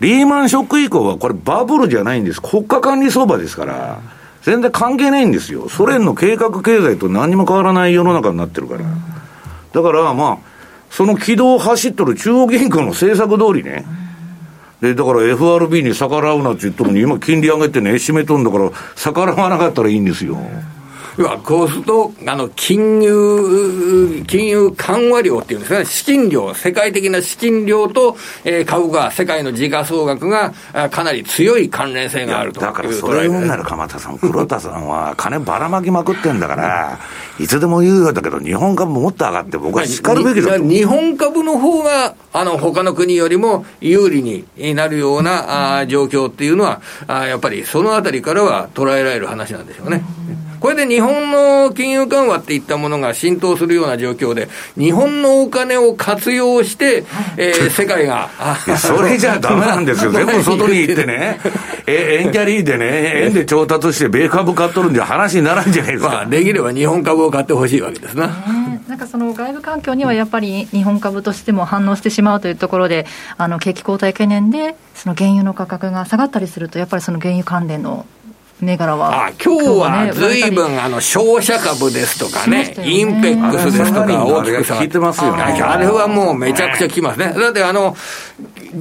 [0.00, 2.42] リーマンショック以降は、これバブルじゃないんです。
[2.42, 4.00] 国家管理相場ですから。
[4.42, 5.68] 全然関係ないんですよ。
[5.68, 8.80] ソ連の計画経済と何も変わらない世の中になってるから。
[9.72, 10.38] だからまあ、
[10.90, 13.84] その軌道を走っとる中央銀行の政策通りね。
[14.80, 20.36] で、だから FRB に逆らうなって言ったのに、今金利上げてね、締めとんだから、逆らわなかったらいいんですよ。
[21.18, 30.52] 要は、こうすると、あの、金融、金融緩和量っていうんですかね、資金量、世界的な資金量と、えー、株価、世界の時価総額が、
[30.90, 36.98] かなり強い関連性があるとだから、それ言うんなら、鎌田さん、 黒田さんは金ばらまきまくってんだから、
[37.38, 40.64] いつでも言うようだけど、日本株もっと上がって、僕は叱るべきだと。
[40.64, 50.02] 日本株の方が、あの、他の国よりも有利になるような、あ状況っていうのは、あやっぱりそのあたりからは捉えられる話なんでしょうね。
[50.62, 54.48] これで日本の金融緩和っていったものが浸透するような状況で、
[54.78, 57.02] 日本のお金を活用して、
[57.36, 58.30] えー、 世界が。
[58.78, 60.12] それじゃダメなんですよ。
[60.14, 61.40] 全部外に行ってね、
[61.84, 66.10] え円キャリーでね、円で調達して米株買っとるんじゃ話にならんじゃないですか。
[66.10, 68.30] まあ、できれば日本株を買ってほしいわけですな。
[68.86, 73.04] なんかその外部環境にはやっぱり日本株としても反応してしまうというところで、
[73.36, 78.06] あの景気後退懸念で、その原油の価格が下がったりすると、やっぱりその原油関連の
[78.62, 79.26] 銘柄は。
[79.26, 85.42] あ今日はずいぶん、あの、商社株ですとかね、ねインペックスですとか大きく下がってますよね。
[85.42, 87.34] あれはもうめちゃくちゃきますね。
[87.36, 87.96] だってあの、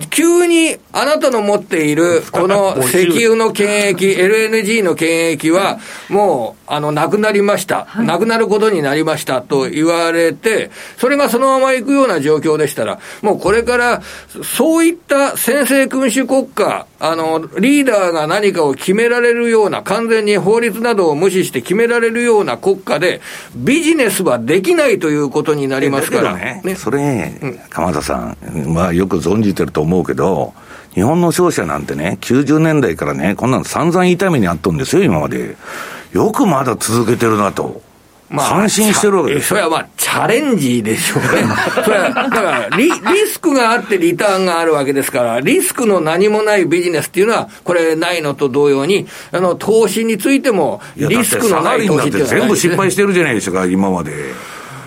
[0.09, 5.79] 急にあなたの持っているこの石油の権益、 LNG の権益は
[6.09, 9.41] もうあのなくなりました、なくなることになりました。
[9.41, 14.01] と言われて、それがそのままいくような状況でしたら、もうこれから
[14.43, 23.21] そういった先制君主国家、あのリーダーが何かを決められるような、完全に法律などを無視して決められるような国家で、
[23.55, 26.35] ビジネスはできないということになりますから。
[26.35, 27.33] ね、ね、それ、
[27.69, 28.37] 鎌田さん、
[28.73, 30.53] まあよく存じてると思うけど、
[30.93, 35.55] 日本の商社なんてね、90年代からね、こんなの散々痛みにあったんですよ、今まで。
[36.13, 37.81] よくまだ続けてるなと。
[38.31, 41.43] まあ、感心してるわけですそれはまあ、チャレンジでしょうね。
[41.83, 42.91] それは、だからリ、リ
[43.27, 54.11] スクがあってリターンがあるわけですから、リスクの何もないビジネスっていうのは、これないのと同様に、あの、投資についても、リスクのない投資っていうのは、全部失敗してるじゃないですか、今まで。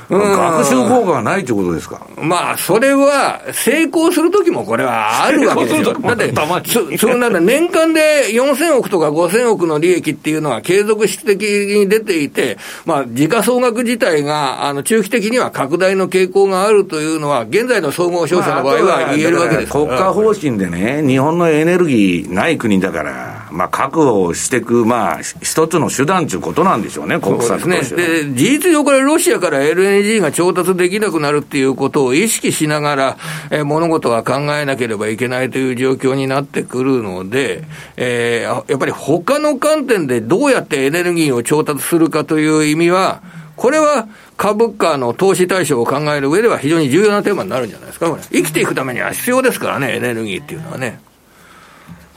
[0.09, 2.07] 学習効果がないということですか？
[2.17, 5.95] まあ、それは、成功するときもこれはあるわけですよ。
[5.95, 6.33] だって、
[6.67, 33.17] そそなんだ年間で4000億とか5000億の利益っていうのは継続的に出ていて、まあ、時価総額自体が、あの、中期的には拡大の傾向があるというのは、現在の総合商社の場合は言えるわけです、国家方針でね、日本のエネルギーない国だから、まあ、確保していく、まあ、一つの手段ということなんでしょうね、国策としてで、ね、事実上これ、ロシアから LNG が調達できなくなるっていうことを意識しながら、
[33.51, 37.65] えー、物事は考えなければいけないという状況になってくるので、
[37.97, 43.23] えー、やっぱり他の観点でどうやってエネルギーを調達するかという意味は、
[43.57, 48.23] これは株価の投資対象を考える上では非常に重要なテーマになるんじゃないですか、これ。
[48.23, 51.01] 生きていくためには必要ですからね、エネルギーっていうのはね。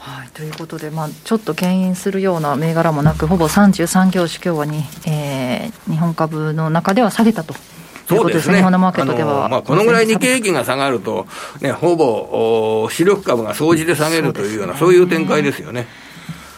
[0.08, 7.54] はい、ということで、まあ、ちょっと牽引するような銘柄もなく、ほぼ33業種、今日はに、えー、日本株の中では下げたと。
[8.08, 8.58] そうですね。
[8.58, 9.50] 日本のマーケットでは。
[9.50, 11.28] まあ、このぐらい日経平均が下がると、
[11.60, 15.88] ね、ほぼ、主力株が総じて下げるというような、そう、ね,、いう展開ですよね。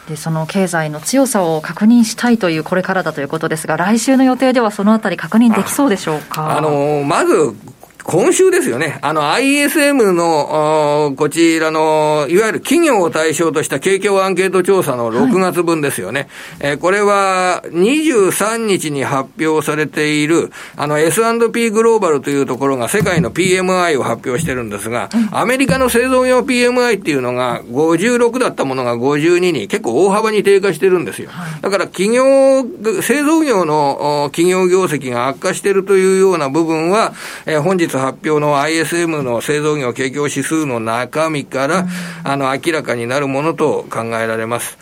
[0.08, 6.58] でその経済の強さを確認したいというこれからだということですが、来週の予定ではそのあたり確認できそうでしょうか？
[6.58, 7.56] あのまず
[8.04, 8.98] 今週ですよね。
[9.02, 16.22] あの、ISM の、こちらの、いわゆる企業を対象とした景況アンケート調査の6月分ですよね。
[16.22, 16.30] はい、
[16.72, 31.30] えー、これは、23日に発表されている、あの、S&P グローバルというところが世界の PMI を発表してるんですが、アメリカの製造業 PMI っていうのが56だったものが52に結構大幅に低下してるんですよ。
[31.62, 32.64] だから企業、
[33.02, 37.14] 製造業の企業業績が悪化してるというような部分は、
[37.46, 41.88] えー、本日発表の ISM の製造業景況指数の中身から、
[42.24, 44.78] あの、明らかになるものと考えられます。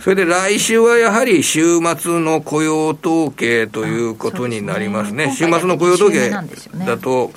[0.00, 5.32] それで来週はやはり週末の雇用統計ということになりますね。
[5.32, 5.50] すね。
[5.50, 7.30] 週末の雇用統計だと、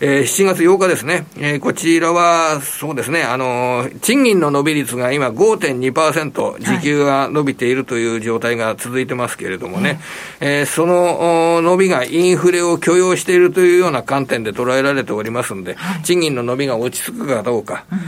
[0.00, 1.26] えー、7月8日ですね。
[1.36, 9.98] えー、こちらは、そうですね、あの、賃金の伸び率が今5.2%、時給が伸びているという状態が続いてますけれどもね、はい、
[10.40, 17.98] えー、その伸びがインフレを許容しているというような観点で捉えられておりますんで、はい、賃金の伸びが落ち着くかどうか、うん。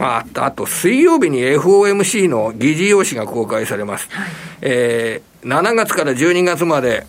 [0.00, 4.08] まあ、あと水曜日に FOMC の議事要旨が公開されます。
[4.10, 4.28] はい、
[4.62, 7.06] えー、7月から12月まで、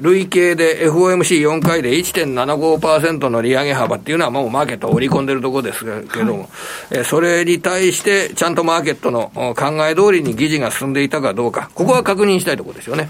[0.00, 6.48] 累計で FOMC4 回で1.75%の利上げ幅っていうのはもうマーケットを織り込んでるところですけども、はい、
[6.92, 13.08] えそれに対してちゃんとマーケットの考え通りに議事が進んでいたかどうか、ここは確認したいところですよね。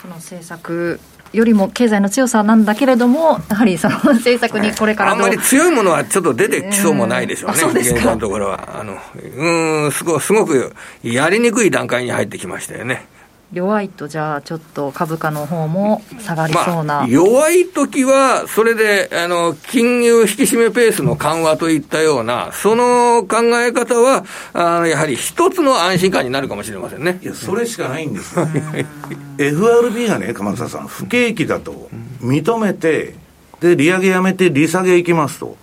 [0.00, 1.00] その政策
[1.32, 8.78] よりも経済の強さなんだけれども、やはりその 政策にこれからあんまり強いものはちょっと出てきそうもないでしょうね、現在のところは。
[8.80, 8.98] あの
[9.36, 13.06] うんすごすごくやりにくい段階に入ってきましたよね。
[13.52, 27.20] 弱いと、じゃあ、ちょっと株価の方も下がりそうな、まあ、弱い時は、それであの金融引き締めペースの緩和といったような、その考え方は、あのやはり一つの安心感になるかもしれませんね。
[27.22, 28.36] いや、それしかないんです。
[28.36, 28.48] よ、
[29.38, 31.88] FRB がね、鎌田さん、不景気だと
[32.20, 33.14] 認めて、
[33.60, 35.56] で利上げやめて、利下げいきますと、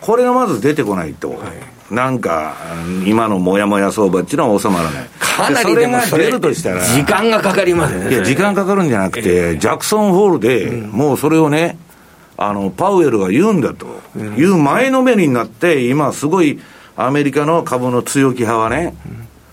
[0.00, 1.30] これがまず出てこないと。
[1.30, 2.54] はいなんか、
[3.04, 5.08] 今のもやもや相場っていうのは収まらない。
[5.18, 6.84] かなりでもそれ出るとしたら。
[6.84, 8.10] 時間がかかりますね。
[8.10, 11.78] いや、時間かかるんじゃなくて、ジャクソンホールで、もうそれをね、
[12.36, 13.86] あの、パウエルが言うんだと
[14.18, 16.60] いう前のめりになって、今すごい
[16.96, 18.94] アメリカの株の強気派はね、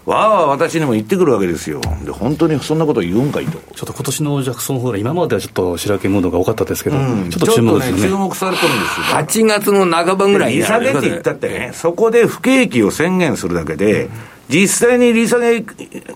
[0.07, 3.59] わあわあ私にも言ってくるわけですよ、で本当にそんなこと言うんかいと。
[3.75, 9.05] ちょっと今年のジャクソンホール、今まではちょっと白けムードが多かったですけど、うん、ちょっと注目ですね、ね、注目されてるんですよ。
[9.17, 14.09] 8月の半ばぐらいに利下げって言ったってね、そこで不景気を宣言するだけで、
[14.47, 15.65] 実際に利下げ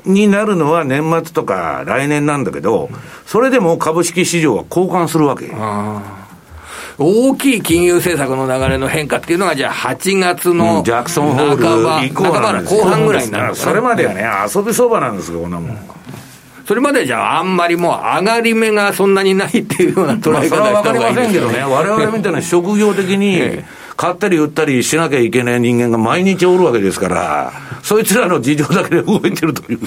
[0.06, 2.90] になるのは年末とか来年なんだけど、
[3.26, 5.52] それでも株式市場は交換するわけ。
[6.98, 15.78] 大きい金融政策の流れの変化っていうのが、じゃあ8月の、ジャクソンホール以降半ば後半ぐらいになるそれまではね、遊び相場なんですよ、こんなもん。
[16.66, 23.64] それまでじゃあ、あんまりもう上がり目がそんなにないっていうような捉え方は分かりませんけどね、われわれみたいな職業的に、
[23.98, 27.52] 買ったり売ったりしなきゃいけない人間が毎日おるわけですから、
[27.84, 29.80] そいつらの事情だけで動いてるという。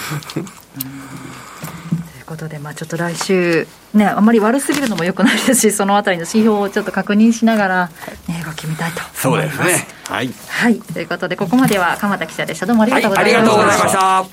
[2.44, 7.90] ことで、まあ、ちょっと来週、ね、あんまり悪すぎるのもよくないですし、そのあたりの指標をちょっと確認しながら、
[8.28, 9.22] ね、動き見たいと思います。
[9.22, 9.86] そうですね。
[10.04, 10.30] はい。
[10.48, 10.80] はい。
[10.80, 12.66] ということで、ここまでは鎌田記者でした。
[12.66, 13.98] どうもありがとうございました。
[13.98, 14.28] はい。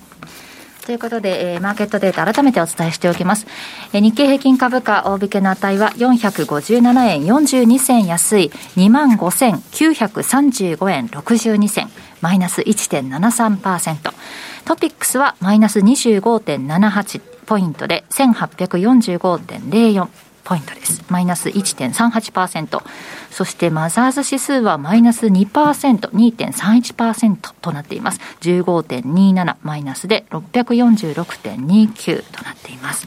[0.86, 3.45] ということで、えー、マーケットデータ改めてお伝えしておきます。
[3.93, 11.88] えー、日経平均株価大引けの値は457円42銭安い25,935円62銭
[12.20, 14.12] マイナス1.73%。
[14.66, 20.08] トピックスはマイナス25.78ポイントで1845.04
[20.45, 21.04] ポイントです。
[21.10, 22.82] マイナス1.38%。
[23.30, 25.49] そしてマザーズ指数はマイナス2%、
[26.12, 28.22] 2.31%となっています。
[28.39, 33.06] 15.27マイナスで646.29となっています。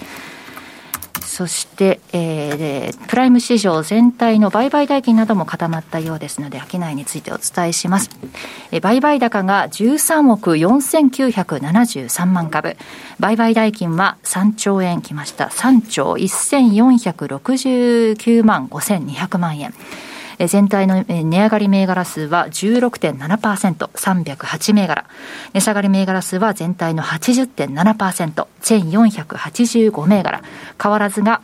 [1.35, 8.09] そして、えー、プライム市場全体の売買代金なども固まったようですので、商いについてお伝えします。
[8.71, 12.77] えー、売買高が13億4973万株。
[13.19, 15.47] 売買代金は3兆円きました。
[15.47, 19.75] 3兆1469万5200万円。
[20.39, 25.05] 全体の値上がり銘柄数は16.7%、308銘柄。
[25.53, 30.43] 値下がり銘柄数は全体の80.7%、1485銘柄。
[30.83, 31.41] 変わらずが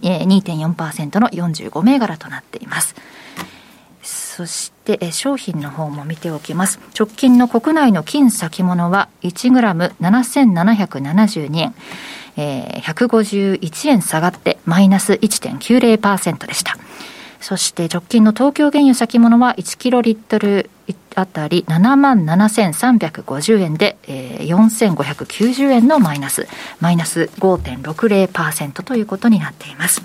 [0.00, 2.94] 2.4%の45銘柄となっています。
[4.02, 6.80] そして商品の方も見ておきます。
[6.98, 11.74] 直近の国内の金先物は1グラム7772円。
[12.36, 16.78] えー、151円下がってマイナス1.90%でした。
[17.42, 20.70] そして直近の東京原油先物は1キロリットル
[21.14, 26.46] あたり7万7350円で、えー、4590円のマイナス、
[26.80, 30.02] マイナス5.60%ということになっています。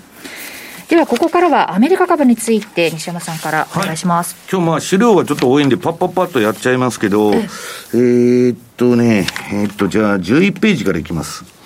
[0.88, 11.57] ではここからはアメリカ株について西山さんからお願いします、はい、今日まあ資料がちょっと多いんでパッパッパッとやっちゃいますけどえー、っとねえー、っとじゃあ11ページからいきます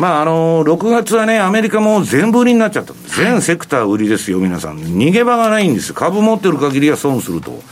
[0.00, 2.94] まあ、あのー、6月はね、アメリカも全部売りになっちゃった。
[3.16, 4.78] 全セクター売りですよ、皆さん。
[4.78, 5.92] 逃げ場がないんです。
[5.92, 7.62] 株持ってる限りは損すると。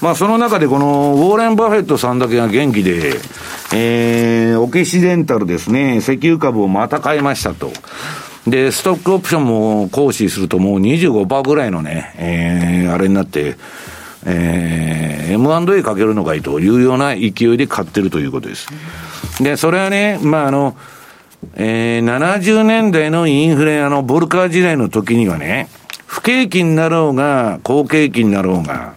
[0.00, 3.14] まあ、その中でこの、ウォーレン・バフェットさんだけが元気で、
[3.74, 7.72] えー、オキシデンタルですね、石油株をまた買いましたと。
[8.46, 13.56] で、ストックオプションも行使するともう25%ぐらいのね、えー、あれになって、
[14.24, 18.68] えー、M&A かけるのかいというような勢いで買ってるということです。
[19.40, 20.76] で、それはね、まあ、あの、
[21.54, 25.68] えー、70年代のインフレ、あの、ボルカー時代の時にはね、
[26.06, 28.94] 不景気になろうが、好景気になろうが、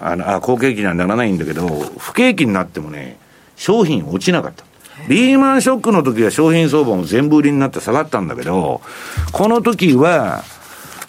[0.00, 1.66] あの、あ、好景気にはならないんだけど、
[1.98, 3.18] 不景気になってもね、
[3.56, 4.64] 商品落ちなかった。
[5.08, 8.80] リーマンショックの時は商品相場も全部売りになって下がったんだけど、
[9.32, 10.42] この時は、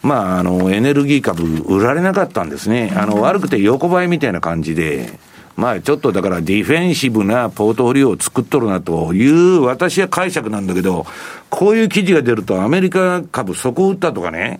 [0.01, 2.93] まあ、あの、エネルギー株売られなかったんですね。
[2.95, 5.17] あの、悪くて横ばいみたいな感じで、
[5.55, 11.05] まあちょっとだからディフェンシブなポートフォリオを作っとるなという私は解釈なんだけど、
[11.49, 14.59] こういう記事が出るとアメリカ株底打ったとかね、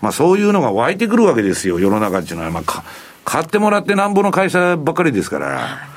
[0.00, 2.50] まあそういうのが湧いてくるわけですよ、世の中っていうのは。
[2.50, 2.84] まあ
[3.24, 5.88] 買ってもらってなんぼの会社ばっかりですから。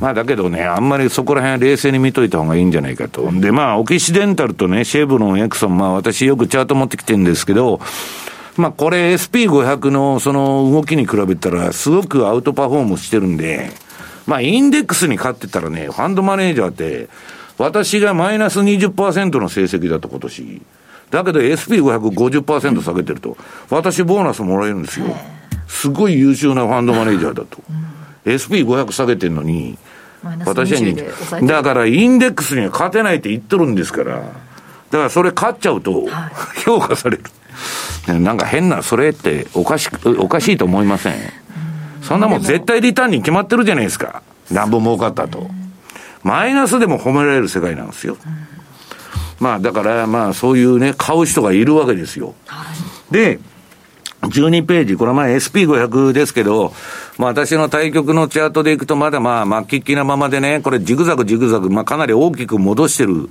[0.00, 3.30] まあだけどね、あんまりそこら辺冷静に見といた方がいいんじゃないかと。
[3.30, 7.80] で、まあ、オキシデンタルとね、シェブロン、エクソン、まあ私よくチャート持ってきてるんですけど、
[8.56, 13.70] まあこれ SP500 のその動きに比べたらすごくアウトパフォームしてるんで、
[14.26, 17.08] まあ、インデックスに勝ってたらね、ファンドマネージャーって、
[17.58, 20.62] 私がマイナス20%の成績だと今年。
[21.10, 23.36] だけど SP550% 下げてると、
[23.70, 25.06] 私ボーナスもらえるんですよ。
[25.68, 27.62] すごい優秀なファンドマネージャーだと。
[28.24, 29.78] SP500 下げてるのに、
[30.44, 34.34] 私は2だからインデックスには勝てないって言っとるんですから、だか
[35.04, 36.06] らそれ勝っちゃうと、
[36.64, 37.24] 評価される。
[38.20, 41.14] なんか変な、それっておかしおかしいと思いません。
[42.12, 44.22] そんなもん絶対リターンに決まってるじゃないですか。
[44.50, 45.48] なんぼ儲かったと。
[46.22, 48.18] マイナスでも褒められる世界なんですよ。
[49.40, 52.34] まあだからまあそういうね、買う人がいるわけですよ。
[53.10, 53.40] で、
[54.20, 56.74] 12ページ、これ前 SP500 ですけど、
[57.16, 63.30] まあ私の対局のチャートでいくとまだまあ末期的なままでね、これジグザグジグザグ、まあかなり大きく戻してる。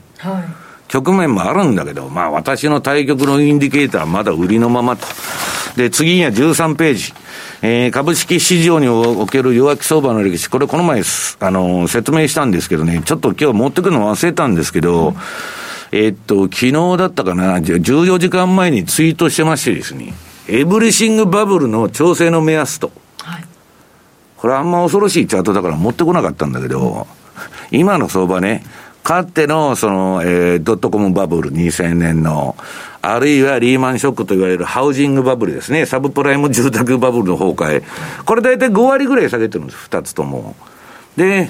[0.87, 5.05] 局面もあるんだけど、まあ私の対局のインディケーターはまだ売りのままと。
[5.75, 7.13] で、次には13ページ。
[7.63, 11.01] えー、株式市場における弱気相場の歴史、これこの前、
[11.39, 15.15] あの、説明したんですけどね、ちょっと今日持ってくるの忘れたんですけど、うん、
[15.91, 20.13] えー、っと、昨日だったかな、14時間前にツイートしてましてですね、
[20.47, 22.91] エブリシングバブルの調整の目安と。
[23.19, 23.43] はい、
[24.37, 27.05] これあんま恐ろしいチャートだから持ってこなかったんだけど、
[27.69, 28.63] 今の相場ね、
[29.03, 32.55] かっての、その、えー、ドットコムバブル2000年の、
[33.01, 35.85] あるいはリーマンショックと言われるハウジングバブルですね。
[35.85, 37.83] サブプライム住宅バブルの崩壊。
[38.25, 40.55] これ大体5割ぐらい下げてるんです、2つとも。
[41.17, 41.49] で、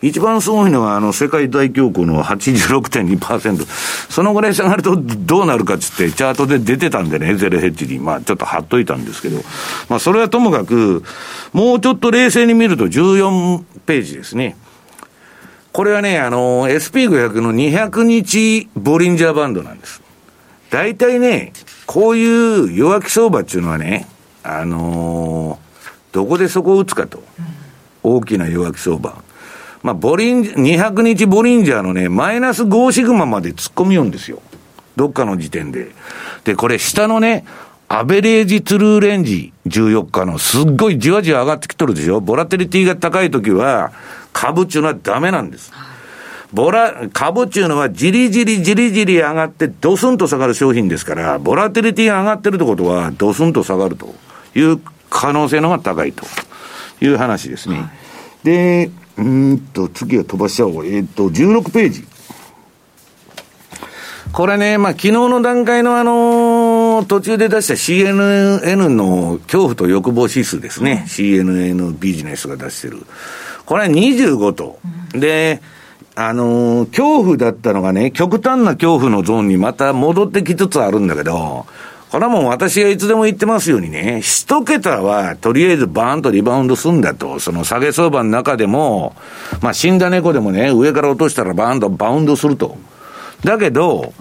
[0.00, 3.66] 一番すごいのは、あの、世界大恐慌の86.2%。
[4.10, 7.98] そのぐらい下がるとどうなるかっつって、チャートで出てたんでね、ゼロヘッジに。
[7.98, 9.42] まあ、ちょっと貼っといたんですけど。
[9.88, 11.02] まあ、それはともかく、
[11.52, 14.56] もうちょっと冷静に見ると14ページですね。
[15.72, 20.07] これはね、あの、SP500 の200日ボリンジャーバンドなんです。
[20.70, 21.52] 大体ね、
[21.86, 24.06] こういう弱気相場っていうのはね、
[24.42, 27.22] あのー、どこでそこを打つかと。
[28.02, 29.22] 大きな弱気相場。
[29.82, 34.40] まあ、ボリン、200日ボリンジャーのね、マイナス5シグマまで突っ込みようんですよ。
[34.96, 35.92] どっかの時点で。
[36.44, 37.44] で、これ下のね、
[37.88, 43.92] アベレージトゥルーレンジ14日のすっごいじわじわ上がってきとるでしょボラテリティが高い時は
[44.34, 45.72] 株っていうのはダメなんです。
[46.52, 54.14] ボラ、株っていうのはじりじりじりじり上がってドスンと下がる商品ですから、ボラティリティが上がってるってことはドスンと下がると
[54.54, 54.80] いう
[55.10, 56.24] 可能性のが高いと
[57.00, 57.76] いう話ですね。
[57.76, 57.90] はい、
[58.44, 60.86] で、うんと、次は飛ばしちゃおう。
[60.86, 62.06] えっ、ー、と、16ページ。
[64.32, 71.04] これね、まあ、昨日の段階のあのー、途中で出した CNN の恐怖と欲望指数ですね。
[71.08, 72.98] CNN ビジネスが出してる。
[73.64, 74.78] これは25と。
[75.12, 75.60] で、
[76.20, 81.64] あのー、恐怖だったのがね、極端な恐怖のゾーンにまた戻ってきつつあるんだけど、
[82.10, 89.14] これはもう私がいつでも言ってますようにね、一桁はとりあえずバーンとリバウンドすんだと、その下げ相場の中でも、
[89.62, 92.76] まあ死んだ猫でもね、上から落としたらバーンとバウンドすると。
[93.44, 94.12] だけど、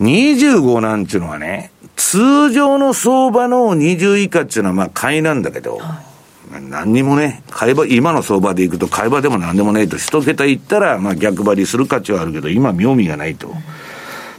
[0.00, 6.05] 25なんていうのはね、通常の相場の20以下っていうのはまあ買いなんだけど、はい、
[6.50, 13.48] 何にもね、買い場、今の相場でいくと買い場でも何でもないと、一桁いったらまあ逆張りする価値はあるけど、今妙味がないと。
[13.48, 13.54] うん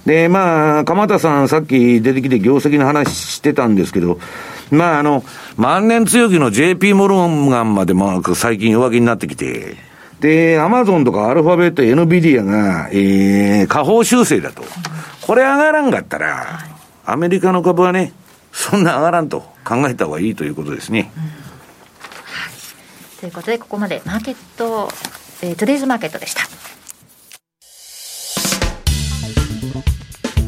[0.08, 4.20] で、まあ、鎌田さん、さっき出てきて業績の話してたんですけど、
[4.72, 5.22] まあ、あの、
[5.58, 9.76] 万年強気の JP モルガンまで、まあ、最近弱気になってきて、
[10.22, 14.64] で、アマゾンとかアルファベット、NVIDIA が、えー、下方修正だと。
[15.24, 16.62] これ上がらんかったら、
[17.06, 18.14] アメリカの株はね、
[18.54, 21.12] そんな上がらんと考えた方がいいということですね。
[21.18, 21.47] うん、はい。
[23.28, 24.88] ということで、ここまでマーケット、
[25.42, 26.44] えー、トゥデイズマーケットでした。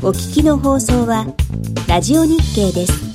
[0.02, 1.26] お聞きの放送は、
[1.90, 3.09] ラジオ日経です。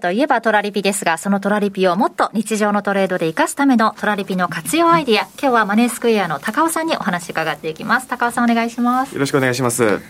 [0.00, 8.08] といえばトラリピですが、そのトラリピをもっと日常のトレードで活かすためのトラリピの活用アイディア、今日はマネースクエアの高尾さんにお話伺っていきます。
[8.08, 9.14] 高尾さんお願いします。
[9.14, 10.00] よろしくお願いします。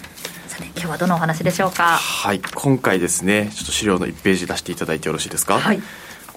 [0.49, 1.99] さて、今日はどのお話でしょうか。
[1.99, 5.59] はい、今回ですね、ちょっと資料の1ページ出していただいてよろしいですか。
[5.59, 5.82] はい。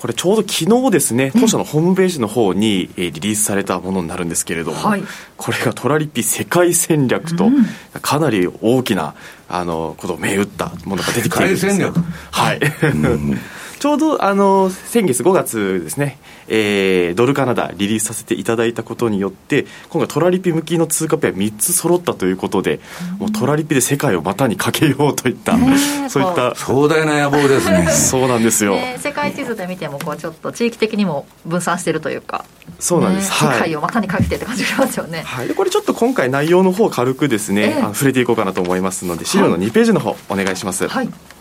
[0.03, 5.03] これちょうど昨日ですね、当社のホームページの方に、えリリースされたものになるんですけれども、はい、
[5.37, 7.49] これがトラリピ世界戦略と、
[8.01, 9.15] かなり大きな
[9.47, 11.93] あのことを銘打ったものが出てきているんですよ。
[12.31, 12.59] はい。
[13.83, 16.17] ちょうどあの先月5月ですね、
[16.47, 22.79] えー、ドルカナダリリースさせていただいたことによって今回トラリピ向きの通貨ペア3つ揃ったということで、
[23.15, 25.57] うん、もうトラリピで世界を股にかけようといった、
[26.07, 27.85] そういった壮大な野望ですね。
[27.91, 32.45] そうなんですよ、世界地図で見てもこうちょっと地域的にも分散してるというか
[32.79, 40.87] そうなんです、世界を股にかけてって感じがしますよね、はい、これちょっと今回内容の方軽くですね、えー、触れていこうかなと思いますので資料の2ページの方お願いします。
[40.87, 41.32] はい、はい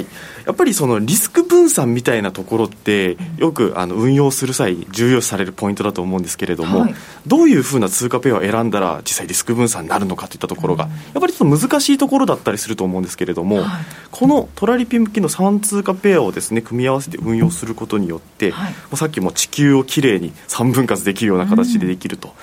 [0.00, 6.94] やっぱりそのリスク分散みたいなところってよくあの運用する際重要視されるポイントだと思うんですけれども、はい、
[7.26, 22.34] どういうふうな通貨ペアを選んだら実際リスク分散になるのかといったところが、やっぱりちょっと難しいところだったりすると思うんですけれども、はい、このトラリピ向きの3通貨ペアをですね組み合わせて運用することによって、はい、もうさっきも地球をきれいに3分割できるような形でできると。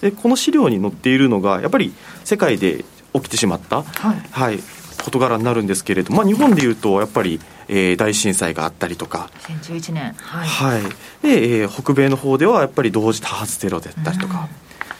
[0.00, 1.92] でこの資料に載っているのがやっぱり
[2.24, 2.84] 世界で
[3.14, 4.58] 起きてしまった、はい、はい、
[5.06, 9.30] 事柄になるんですけれども、まあ、日本でいうとやっぱり、えー、大震災があったりとか。
[9.62, 10.12] 2011年。
[10.14, 10.82] はい、はい、
[11.22, 14.48] で、えー、北米の方ではやっぱり同時多発テロだったりとか、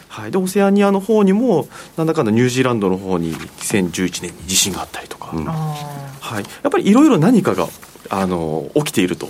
[0.08, 7.66] はい、でオセアニアの方にもなんだかんだニュージーランドの方に2011年に地震があったりとか、うん、はい、やっぱりいろいろ何かが
[8.08, 9.28] あの起きていると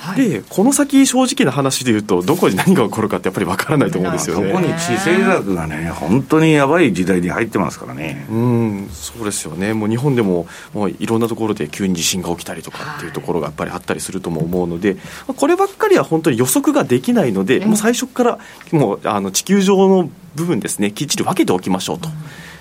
[0.00, 4.48] はい、でこの先正直な話で言うとどこに何が起こるかってやっぱりわからないと思うんですよね。
[4.48, 8.26] そこに地政学がね本当にやばい時代に入ってますからね。
[8.30, 9.74] うんそうですよね。
[9.74, 14.96] もう日本でももういろんなところで急に地震が起きたりとかっていうところがやっぱりあったりするとも思うので
[15.36, 18.38] こればっかりは本当に予測ができないのでもう最初から
[18.72, 22.08] もうあの地球上の部分ですねきっちり分けておきましょうと。
[22.08, 22.14] うん。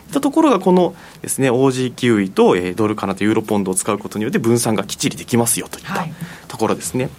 [0.10, 6.06] ったところがこのですね OG キウイと、えー、ドルカナとユーロポンドを使うことによって分散がきっちりできますよといった
[6.48, 7.06] ところですね。
[7.06, 7.14] はい、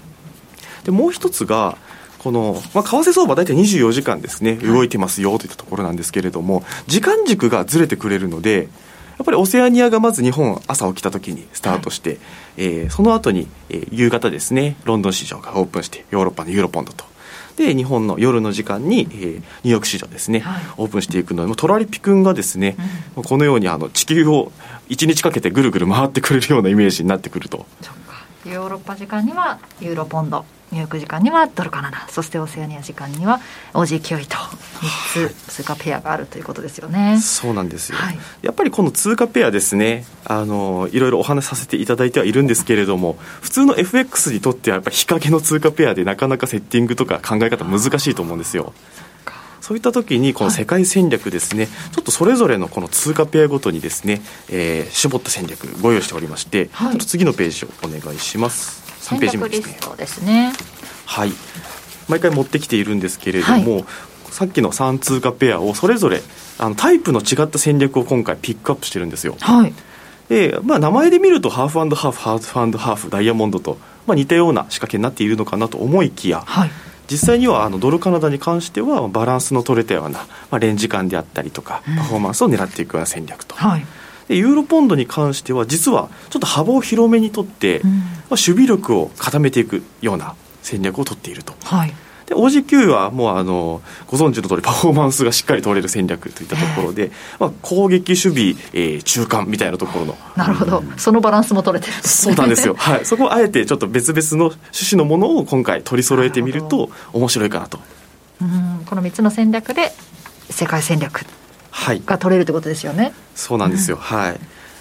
[0.85, 1.77] でもう一つが
[2.19, 8.69] この、まあ、為替相場大体24時間ですね、動いてますよといったところなんですけれども、時間軸がずれてくれるので、
[9.17, 12.19] やっぱりオセアニアがまず日本朝起きた時にスタートして、はい、
[12.57, 17.05] えー、その後に、えー、夕方ですね、ロンドン市場がオープンして、ヨーロッパのユーロポンドと。
[17.57, 22.77] で日本の夜の時間に、えー、ニューヨーク市場ですね、はい、オープンしていくのでトラリピ君がですね、
[23.17, 24.53] うん、このようにあの地球を
[24.89, 27.67] 1日かけてぐるぐる回ってくれるようなイメージになってくると。
[28.45, 33.41] ヨーロッパ時間にはユーロポンドニューヨーク時間にはドルカナダそしてオセアニア時間には
[33.75, 37.19] OG9 位と3つ通貨ペアがあるということですよね。
[37.21, 48.73] そうなんですよ、はい、やっぱりこの通貨ペアですねあのいろいろお話しさせていただいてはいるんですけれども普通の FX にとってはやっぱり日陰の通貨ペアでなかなかセッティングとか考え方難しいと思うんですよ
[49.71, 58.83] そういった時にこの世界戦略ですね、はい、ちょっとそれぞれのこの通貨ペアごとにですね、えー、絞った戦略ご用意しておりまして、はい、ちょっと次のページをお願いします。
[59.09, 59.79] 3ページ目ですね。
[59.97, 60.53] ですね。
[61.07, 61.31] はい。
[62.09, 63.85] 毎回持ってきているんですけれども、はい、
[64.33, 66.21] さっきの3通貨ペアをそれぞれ
[66.59, 69.37] あのタイプの違った戦略を今回ピックアップしてるんですよ。
[69.39, 69.75] はい。
[70.29, 76.71] で、まあ、名前で見るとハーフハーフハーフハーフダイヤモンドと、まあ、似たような仕掛けになっているのかなと思いきや、はい、
[77.11, 83.87] 実際にはあのドルカナダに関してはバランスの取れたような、まあ、レンジ感であったりとか、パフォーマンスを狙っていくような戦略と、はい、
[84.29, 91.55] でユーロポンドに関しては実はちょっと幅を広めにとって、うん、まあ、守備力を固めていくような戦略を取っていると。
[91.65, 91.93] はい
[92.31, 97.11] で OG9 はもうあのご存知の通りパフォーマンスがしっかり取れる戦略といったところで、
[97.41, 100.17] まあ、攻撃守備、えー、中間みたいなところの。
[100.37, 107.81] なるほど、そのバランスも取れてる、ね、そうなんですよ、 はい、そこをあえてちょっと別々の趣旨のものを今回取り揃えてみると面白いかなと。
[108.41, 108.85] うん。
[108.87, 109.93] この3つの戦略で
[110.51, 111.27] 世界戦略
[112.07, 114.39] が取れるということですよね、はい、そうなんですよ、うん、はい。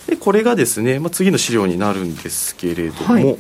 [0.07, 3.37] でこれがですね、まあ、次の資料になるんですけれども、はい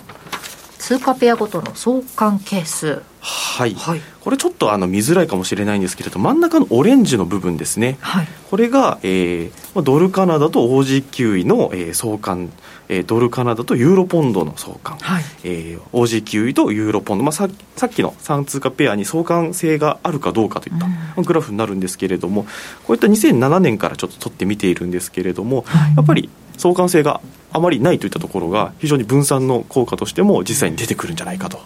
[0.79, 3.03] 通貨ペアごとの相関係数。
[3.21, 12.49] はい、はい、これちょっとあの見づらいかもしれないんですけれど真ん中のオレンジの部分ですね、はい、これが、えー、ドルカナダと OG9 位の、えー、相関、
[12.87, 15.23] えー、ドルカナダとユーロポンドの相関、はい。
[15.43, 22.43] えー、OG9 位とユーロポンド、まあ、ささっきの3通貨ペアに相関性があるかどうかといった、グラフになるんですけれども
[22.85, 26.29] こういった2007年からちょっと取ってみているんですけれども、はい、やっぱり
[26.59, 31.59] 相関性があまりないといったところが非常に分散の効果としても実際に出てくるんじゃないかと。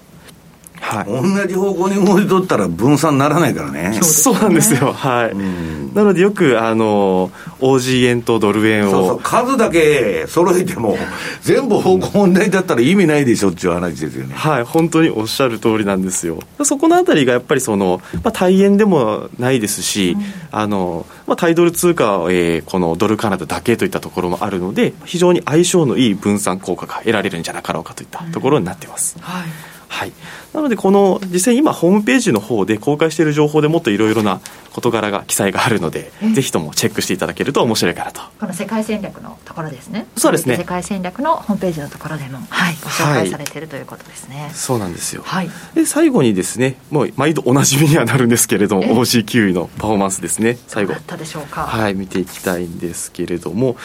[0.83, 3.99] はい、同じ方向に動いとったら分散ならないからね。
[4.03, 4.91] そうなんですよ。
[4.91, 8.91] はい、なのでよくあの OG 円とドル円を。
[8.91, 9.19] そうそう。
[9.21, 10.97] 数だけ揃えても
[11.41, 14.35] 全部方向問題だったら意味ないでしょっていう話ですよね。
[14.35, 14.63] はい。
[14.63, 16.39] 本当におっしゃる通りなんですよ。
[16.63, 30.11] そこのあたりがやっぱりその、まあ、対円でもないですし、うん、あのまあ、対ドル通貨は、えー、このドルカナダだけといったところもあるので非常に相性のいい分散効果が得られるんじゃなかろうかといったところになってます、うん、はいはい、
[30.53, 34.41] なので、この実際今、ホームページの方で公開している情報でもっといろいろな
[34.71, 38.21] 事柄が記載があるので、ぜひともチェックしていただけると面白いかなと。
[38.39, 40.07] この世界戦略のところですね。
[40.17, 40.57] そうですね。
[40.57, 44.49] 世界戦略のホームページのところでも、はい、ご紹介されているということですね。
[44.55, 45.21] そうなんですよ。
[45.23, 45.49] はい。
[45.75, 50.57] で、最後にですね、もう毎度おなじみにはなるんですけれども、OC9 位のパフォーマンスですね。
[50.67, 50.93] 最後。
[50.93, 51.67] ったでしょうか。
[51.67, 53.75] はい、見ていきたいんですけれども、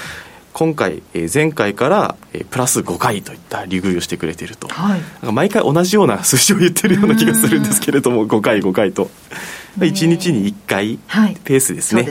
[0.53, 9.11] 今回、えー、前回から、えー、プラス5回といった利食いをしてくれていると、はい、なんか毎回同じような数字を言ってるような気がするんですけれども5回5回と。
[9.77, 10.99] 1日に1回
[11.45, 12.03] ペースですね。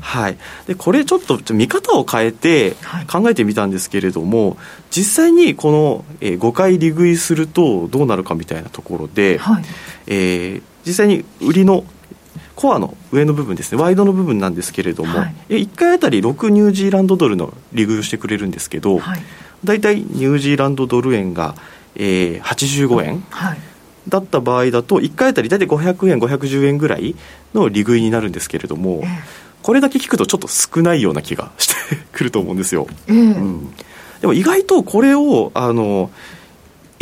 [0.00, 2.72] はい、はい、でこれちょっと見方を変えて
[3.10, 4.58] 考えてみたんですけれども、
[4.90, 9.64] 実際にこの、えー、5回利食いするとどうなるかみたいなところで、はい、
[10.08, 11.84] えー、実際に売りの
[12.60, 19.22] コアの上の部分ですねワイドの部分なんですけれども、はい、1回あたり6ニュージーランドドルの利食いをしてくれるんですけど、はい、
[19.64, 21.54] 大体ニュージーランドドル円が、
[21.96, 23.58] えー、85円、はい、
[24.10, 27.16] だった場合だと1回あたり大体500円510円ぐらい
[27.54, 29.08] の利食いになるんですけれども、えー、
[29.62, 31.74] これだけ聞くとちょっと少ないような気がして
[32.12, 32.86] くると思うんですよ。
[33.06, 33.74] えー、うん、
[34.20, 36.10] でも意外とこれをあの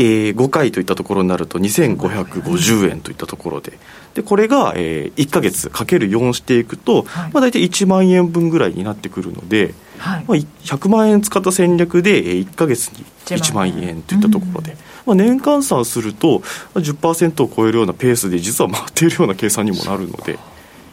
[0.00, 3.78] えー、5回といったところになると2550円といったところで。
[4.14, 7.32] でこれが、えー、1か月かける4していくと、はい。
[7.32, 10.24] まあ、大体1万円分ぐらいになってくるので、はい。
[10.26, 14.02] まあ、100万円使った戦略で1か月に1万円。
[14.02, 16.38] といったところで、まあ、年換算すると
[16.74, 20.38] 10%を超えるようなペースで実は回っているような計算にもなるので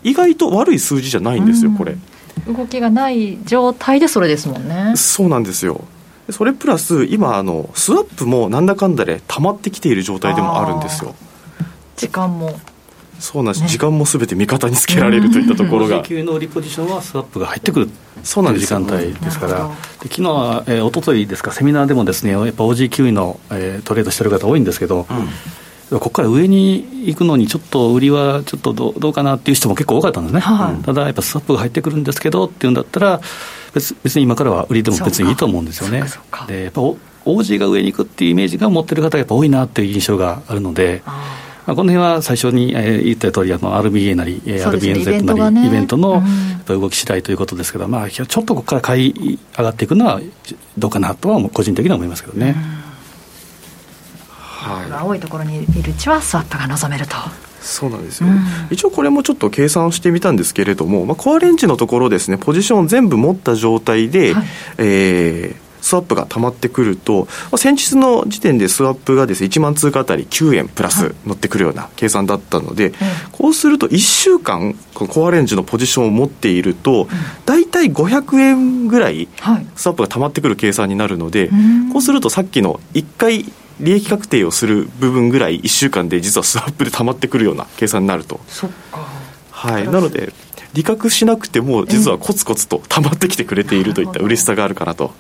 [0.04, 1.96] 意外と悪い数字じゃないんですよこれ。
[2.48, 4.94] 動きがない状態でそれですもんね。
[4.96, 5.84] そうなんですよ
[6.30, 11.16] それプラス今あのスワップもなんだかんだで溜まってきている状態でもあるんですよ。
[11.96, 12.60] 時間も。
[13.20, 16.04] そうなんです、ね、時間もすべて味方につけられるといったところが。
[16.04, 17.90] 級のリポジションはスワップが入ってくる
[18.24, 19.70] そうなん時間帯ですから、
[20.02, 25.08] で昨日は、えー、一昨日ですか、セミナーでもですねやっぱ OG キウイの、えー、トレードしてる方多いんですけど、
[25.92, 33.22] うん、ここから上に行くのに、ちょっと売りはちょっとどうどうかなっていう人も結構多かったんですね、はい、ただやっぱスワップが入ってくるんですけどっていうんだったら、
[33.76, 36.04] 別別に今からは売りでも別にいいと思うんですよね。
[36.48, 36.82] でやっぱ
[37.26, 41.04] OG が上に行くっていうイメージが持ってる方がやっぱ多いなっていう印象があるので。
[41.66, 46.22] まあ、この辺は最初に、えー、言った通りあり、RBA なり、ね、RBNZ なり、イベントの、
[46.68, 50.22] 動き次第ということですけど、まあ、ちょっとここから買い上がっていくのは
[50.78, 52.56] どうかなとは、個人的には思いますけどね。
[54.30, 57.16] はい、青いところにいるうちはスワップが望めると。
[57.66, 58.40] そうなんですよ、うん、
[58.70, 64.46] 一応これもちょっと計算してみたんですけれども、まあ、コアレンジのところですねポジション全部持った状態で、はい、
[64.78, 72.94] えースワップが溜まってくると、まあ、先日の時点でスワップがですね1万通貨あたり9円プラス乗ってくるような計算だったので、はい、
[73.32, 77.08] こうすると1週間このコアレンジのポジションを持っていると、
[77.46, 79.28] 大体500円ぐらい
[79.76, 81.58] スワップが溜まってくる計算になるので、は
[81.90, 83.46] い、こうするとさっきの1回
[83.80, 88.40] 利益確定をする部分ぐらい1週間で実はスワップで溜まってくるような計算になると。
[89.52, 90.34] はい、なので
[90.74, 95.14] 利確しなくても実はコツコツと溜まってきてくれているといった嬉しさがあるかなと。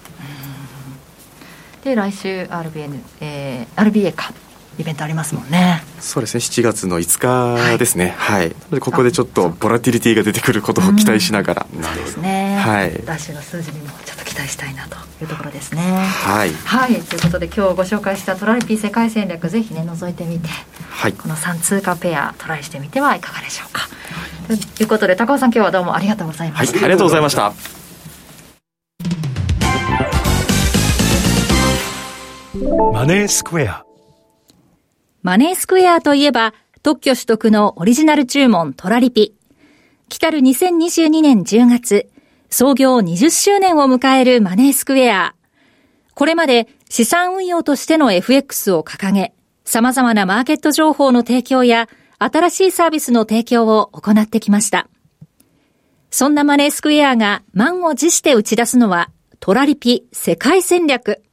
[1.83, 4.33] で来週 RBN、えー、RBA か
[4.77, 5.83] イベントありますもんね。
[5.99, 6.39] そうですね。
[6.39, 8.13] 7月の5日ですね。
[8.17, 12.57] はい、はい、ここでちょっとボラティリティが出てくることを期待しながら、うん、そうですね。
[12.57, 13.01] はい。
[13.05, 13.89] 来週の数字にも
[14.35, 15.81] 期待したいなというところですね。
[15.81, 20.49] はい、はい、ということで今日ご紹介したトラリピー世界戦略ぜひね覗いてみて、
[20.89, 23.87] はい、この3通貨ペアトライしてみてはいかがでしょうか。
[24.75, 27.53] ということで高尾さん今日はどうもありがとうございました、はい、ありがとうございました。
[32.91, 33.85] マネースクエア。
[35.23, 39.33] マネースクエアといえば、特許取得のオリジナル注文トラリピ。
[40.07, 42.09] 来たる2022年10月、
[42.57, 45.35] 創業20周年を迎えるマネースクエア。
[46.13, 49.33] これまで資産運用としての FX を掲げ、
[49.65, 54.87] 様々なマーケット情報の提供や新しいサービスの提供を行ってきました。
[56.11, 61.23] そんなマネースクエアが満を持して打ち出すのはトラリピ世界戦略。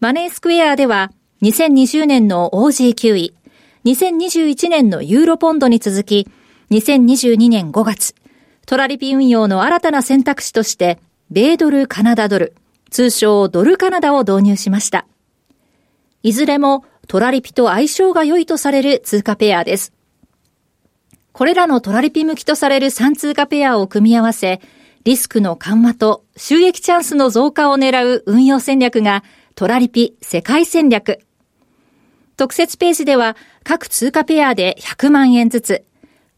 [0.00, 1.12] マネースクエアでは、
[1.42, 3.34] 2020年の OG9 位、
[3.84, 6.26] 2021年のユーロポンドに続き、
[6.70, 8.14] 2022年5月、
[8.66, 10.98] トラリピ運用の新たな選択肢として、
[11.30, 12.54] 米ドルカナダドル、
[12.90, 15.06] 通称ドルカナダを導入しました。
[16.22, 19.92] いずれもトラリピと相性が良いとされる通貨ペアです。
[21.32, 24.60] これらのトラリピ向きとされる3通貨ペアを組み合わせ、
[25.02, 29.22] リスクの緩和と収益チャンスの増加を狙う運用戦略が
[29.54, 31.18] トラリピ世界戦略。
[32.36, 35.84] 特設ページでは各通貨ペアで100万円ずつ、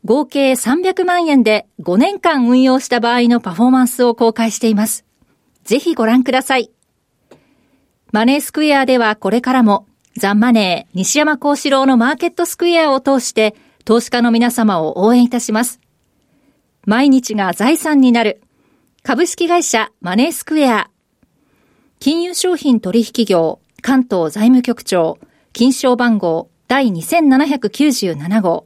[0.07, 5.05] 合計300万円で5年間運用した場合のパフォーマンスを公開しています。
[5.65, 6.71] ぜひご覧ください。
[8.13, 15.81] マネースクエアではこれからもザンマネー西山幸四郎のマーケットスクエアを通して投資家の皆様を応援いたします。
[16.85, 18.41] 毎日が財産になる
[19.03, 20.89] 株式会社マネースクエア
[21.99, 25.19] 金融商品取引業関東財務局長
[25.53, 28.66] 金賞番号第2797号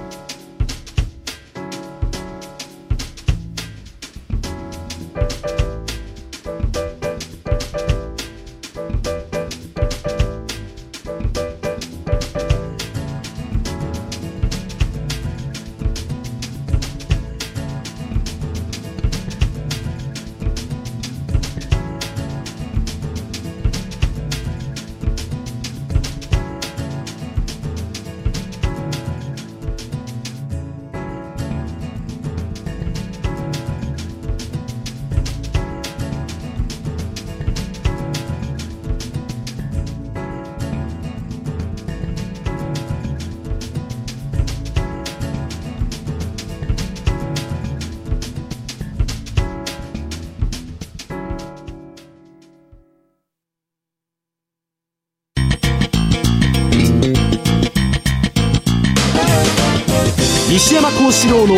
[61.21, 61.53] 四郎の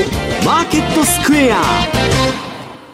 [0.45, 1.61] マーケットスクエア。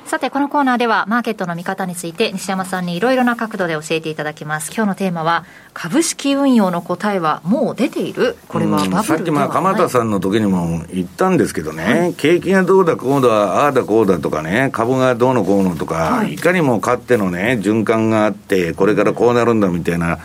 [0.05, 4.71] さて、このコーナーでは、マーケットの見方について、西山さんにいろいろな角度で教えていただきます。
[4.71, 8.37] 今日のテーマは、株式運用の答えはもう出ている？
[8.47, 20.19] これはバブルさっき、まあ、鎌田さんの時にも言ったんですけどね、はい、景気がどうだこうだ、ああだこうだとかね、株がどうのこうのとか、はい、いかにも勝ってのね、循環があって、これからこうなるんだみたいな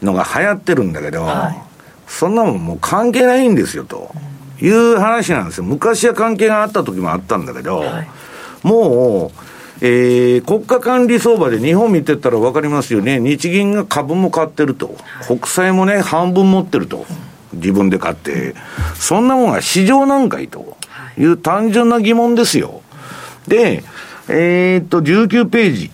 [0.00, 1.62] のが流行ってるんだけど、はい、
[2.06, 4.10] そんなもんもう関係ないんですよと。
[4.60, 5.64] いう話なんですよ。
[5.64, 7.84] 昔は関係があった時もあったんだけど、
[8.62, 9.30] もう、
[9.80, 14.96] えー、国家管理相場で日本見てたら分かりますよね、日銀が株も買ってると、
[15.26, 17.06] 国債もね、半分持ってると、
[17.52, 18.54] 自分で買って、
[18.94, 20.76] そんなもんが市場なんかいと。
[21.18, 22.82] いう単純な疑問ですよ。
[23.46, 23.82] で、
[24.28, 25.90] えー、っと、19ページ。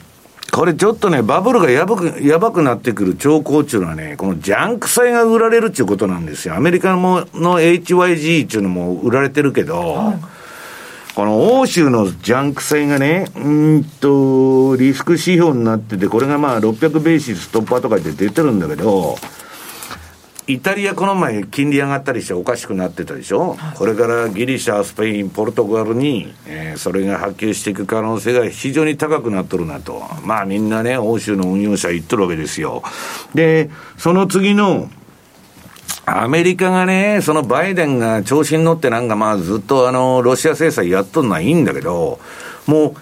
[0.59, 6.57] これちょっとね、バブルがやばく、やばくなってくる兆候っていうのはね、このジャンク債が売られるっていうことなんですよ。
[6.57, 10.21] アメリカのの HYG っていうのも売られてるけど、はい
[11.15, 19.17] この欧州のジャンク債がね、うんと、リスク指標になってて、これがまあ600ベーシストッパーとかで出てるんだけど、
[20.49, 30.03] イタリアこの前金利上がったりしておかしくなってたでしょ、はい、これからギリシャ、スペイン、ポルトガルに、えー、それが波及していく可能性が非常に高くなっとるなと。
[30.25, 32.83] まあみんなね、欧州の運用者言っとるわけですよ。
[33.35, 33.69] で、
[33.99, 34.89] その次の、
[36.07, 42.21] アメリカがね、そのバイデンが調子に乗ってなんかまあずっとあの、ロシア制裁やっとるのはいいんだけど、
[42.67, 42.95] もう、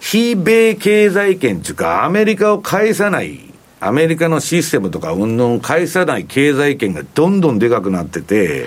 [0.00, 3.53] 非米経済圏っていうか、アメリカを介さない、
[3.86, 8.66] アメリカのシステムとかうんぬん介さない経済圏がどんどんでかくなってて、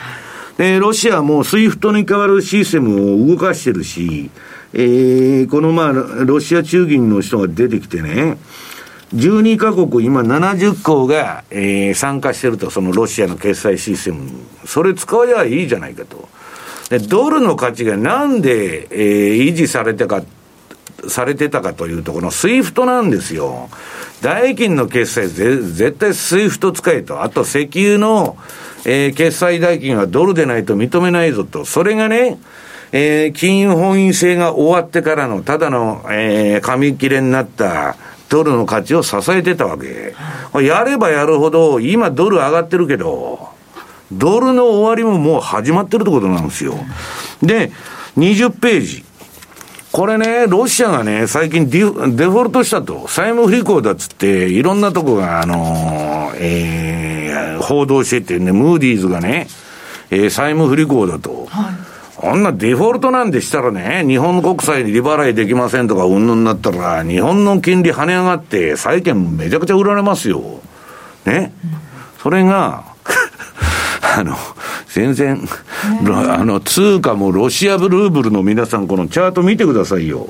[0.57, 4.29] で、ロシアも SWIFT に代わるシステムを動かしてるし、
[4.73, 8.37] えー、このまあ、ロシア中銀の人が出てきてね、
[9.15, 14.29] 12カ国、今70行が、えー、参加してると、そのロシアの決済システム。
[14.65, 16.27] それ使えばいいじゃないかと。
[16.89, 20.36] で、ドルの価値がなんで、えー、維持されてかって、
[21.07, 23.69] されてたかというと、この SWIFT なんですよ。
[24.21, 27.23] 代金の決済ぜ、絶対 SWIFT 使えと。
[27.23, 28.37] あと石油の、
[28.85, 31.65] えー、決済代金はドルでないと認めないぞと。
[31.65, 32.39] それがね、
[32.91, 37.95] えー、金融本位制が終わってからの、ただの、えー、紙切れになった、
[38.29, 40.13] ドルの価値を支えてたわけ。
[40.61, 43.49] やればやるほど、今ドル上がってるけど、
[44.11, 46.75] ドルの終わりももう始まってるってことなんですよ。
[47.41, 47.71] で、
[48.17, 49.06] 20ページ。
[49.91, 59.47] これね、ロシアがね、最近デフォルトしたと、債務不履行だっつって、いろんなとこが、あのー、えー、報道しててね、ムーディーズがね、
[60.11, 61.45] えー、債務不履行だと。
[61.47, 70.41] はいこんなデフォルトなんでしたらね、日本国債に利払いできませんとか、うんぬんなったら、日本の金利跳ね上がって、債券めちゃくちゃ売られますよ。
[71.25, 71.53] ね。
[72.17, 72.85] それが、
[74.17, 74.35] あの、
[74.87, 75.47] 全然、
[76.09, 80.27] あの、通貨もロシアブルーブルの皆さん、このチャート見てくださいよ。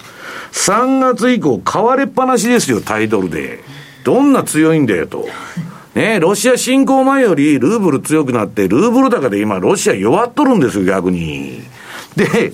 [0.51, 3.63] 3月以降、買われっぱなしですよ、タイドルで。
[4.03, 5.29] どんな強いんだよと。
[5.95, 11.61] ね、ロシア侵攻前よりルーブル強くなって、ルーブル高で今、ロシア弱っとるんですよ、逆に。
[12.17, 12.51] で、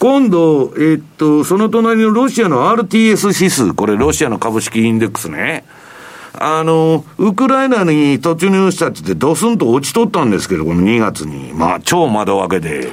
[0.00, 5.64] 今度、えっと、その隣のロシアの RTS 指数、これロシアの株式インデックスね。
[6.40, 11.52] あの、ウクライナに突入したってってドスンと落ちとったんですけど、この2月に。
[11.52, 12.90] まあ、超窓分けで。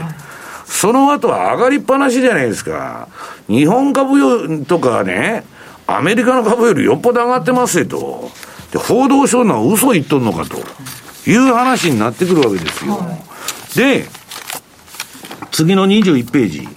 [0.65, 3.07] その後は上がりっぱなしじゃないですか。
[3.47, 5.45] 日本株よとかね、
[5.87, 8.31] アメリカの株よりよっぽど上がってますよと。
[8.71, 10.57] で、報道省のは嘘言っとんのかと
[11.29, 12.99] いう話になってくるわけですよ。
[13.75, 14.07] で、
[15.51, 16.67] 次の21ページ。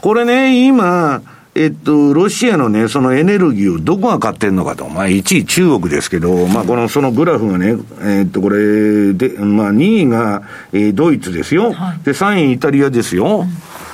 [0.00, 1.22] これね、今、
[1.58, 4.86] えっと、ロシアのね、そのエネルギーをどこが買ってんのかと。
[4.90, 10.42] まあ、1位中国ですけど、まあ、この、そのグラフがね、えっと、これ、で、まあ、2位が、
[10.74, 11.70] えー、ドイツですよ。
[12.04, 13.46] で、3位イタリアですよ。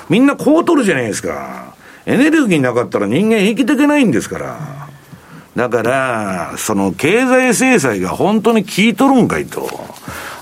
[0.08, 1.74] みんなこう取るじゃないですか。
[2.04, 4.88] エネルギーなかったら人間生きていけないんですから。
[5.54, 9.68] だから、その経済制裁が本当に効いとるんかいと。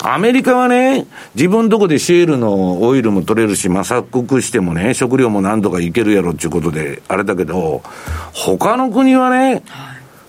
[0.03, 7.83] アメリカはね、自分とこでシェールのオイルも取れるし、まあ、鎖国してもね、食料もなんとかいけるやろっていうことで、あれだけど、
[8.33, 9.63] 他の国はね、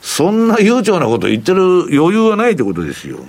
[0.01, 1.61] そんな悠長なこと言ってる
[1.91, 3.19] 余裕はないってことですよ。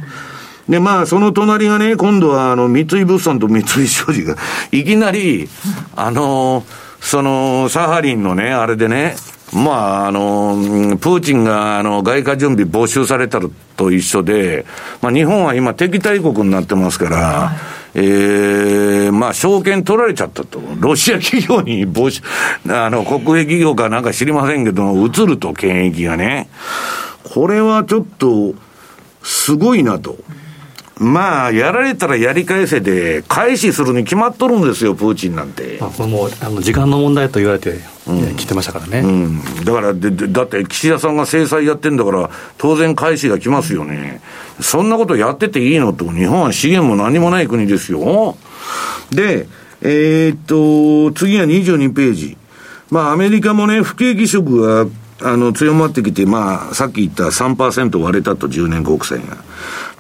[0.68, 4.36] で、まあ、その隣がね、今度は、あの、三井物産と三井商事が、
[4.70, 5.48] いきなり、
[5.94, 6.64] あの、
[7.00, 9.16] その、サハリンのね、あれでね、
[9.52, 13.40] まあ、あの、プーチンが、あの、外貨準備没収された
[13.76, 14.64] と一緒で、
[15.02, 17.52] まあ、日本は今敵対国になってますから、は
[17.94, 20.60] い、ええー、まあ、証券取られちゃったと。
[20.80, 22.22] ロシア企業に没収、
[22.68, 26.48] あの、国営企業かなんか知りませんけど、移ると、権益がね。
[27.34, 28.54] これはちょっと、
[29.22, 30.16] すごいなと。
[30.98, 35.78] まあ、やられたらやり返せで、開始するに決まっとるんですよ、プーチンなんて。
[35.80, 37.80] まあ、これもあの時間の問題と言われて
[38.36, 44.20] きてましたからね、うん、だからで、だって岸田さんが制裁やってんだから、当然、開始が来ますよね、
[44.60, 48.36] そんなことやってていいのと、日本は資源も何もない国ですよ。
[49.10, 49.46] で、
[49.80, 52.36] えー、っと、次は22ページ。
[52.90, 54.86] まあ、アメリカもね、不景気色が
[55.24, 59.36] あの、強まってきて、まあ、さっき言った3%割れたと、10年国債が。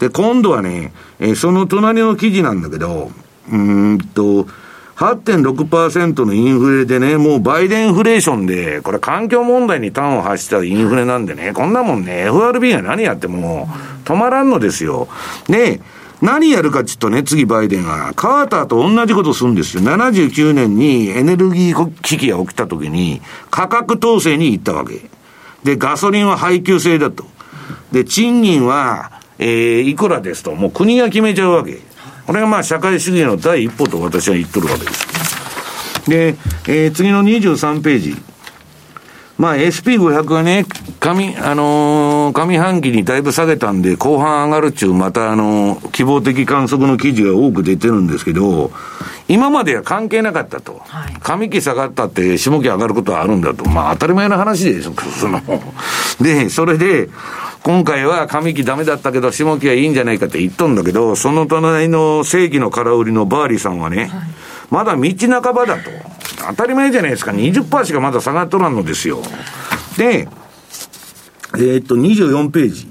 [0.00, 3.10] で、今度はね、え、その隣の記事なんだけど、
[3.50, 4.46] うんと、
[4.96, 13.68] 8.6%のインフレでね、もうバイデンフレーションで、これ環境問題に端を発したインフレなんでね、こんなもんね、FRB が何やっても
[14.04, 15.08] 止まらんのですよ。
[15.48, 15.80] で、
[16.20, 19.82] 何やるかちょっとね、次バイデンが、カーターと同じことするんですよ。
[19.82, 23.20] 79年にエネルギー危機が起きた時に、
[23.50, 25.11] 価格統制に行ったわけ。
[25.64, 27.24] で、ガソリンは配給制だと。
[27.92, 31.78] で、賃金は、えー、いくらですと、もう国が決めちゃうわけ。
[32.26, 36.10] これがまあ社会主義の第一歩と私は言っとるわけです。
[36.10, 36.28] で、
[36.66, 38.31] えー、次の23ページ。
[39.42, 40.64] まあ SP500 はね、
[41.00, 48.70] 上、あのー、上半期にだいぶ下げたんで、後半上がるっちゅう、またあのー、希望的観測の記事が多く出てるんですけど、
[49.26, 50.80] 今までは関係なかったと。
[50.86, 53.68] はい、上期下がったって下期上がることはあるんだと。
[53.68, 54.92] まあ当たり前の話です。
[55.18, 55.40] その、
[56.20, 57.08] で、それで、
[57.64, 64.10] 今回は上期ダメだったけど、下期はいいんじゃないかって言っとんだけど、その隣の世紀の空売りのバーリーさんはね、はい、
[64.70, 66.11] まだ道半ばだと。
[66.48, 67.32] 当たり前じゃないですか。
[67.32, 69.22] 20%しかまだ下がっとらんのですよ。
[69.96, 70.28] で、
[71.54, 72.90] えー、っと、24ページ。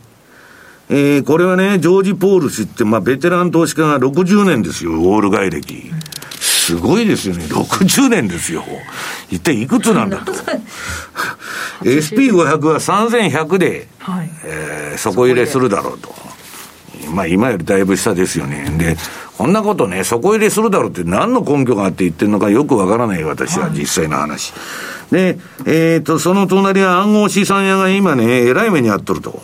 [0.90, 5.91] えー、これはね、ジョージ・ポール氏って、まあ、ベテラン投資家が60年ですよ、ウォール街歴。
[6.40, 7.45] すごいですよね。
[7.45, 8.64] 60年ですよ。
[9.30, 10.34] 一体いくつなんだと。
[11.82, 16.14] SP500 は3100で、はい、えー、底入れするだろうと。
[17.14, 18.69] まあ今よりだいぶ下ですよね。
[18.78, 18.95] で、
[19.41, 24.53] こんなことね、底入れするだろうって何の根拠があって言ってるのかよくわからない私は、実際の話。
[25.09, 29.41] で、えっ、ー、と、その隣は暗号資産屋が今ね、えらい目に遭っとると。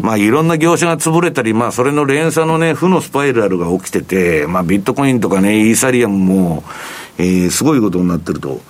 [0.00, 6.62] まあいろんな業種が潰れたり、まあそれの連鎖のね、負のスパイラルが起きてて、まあビットコインとかね、イーサリアムも、
[7.18, 8.60] えー、すごいことになってると。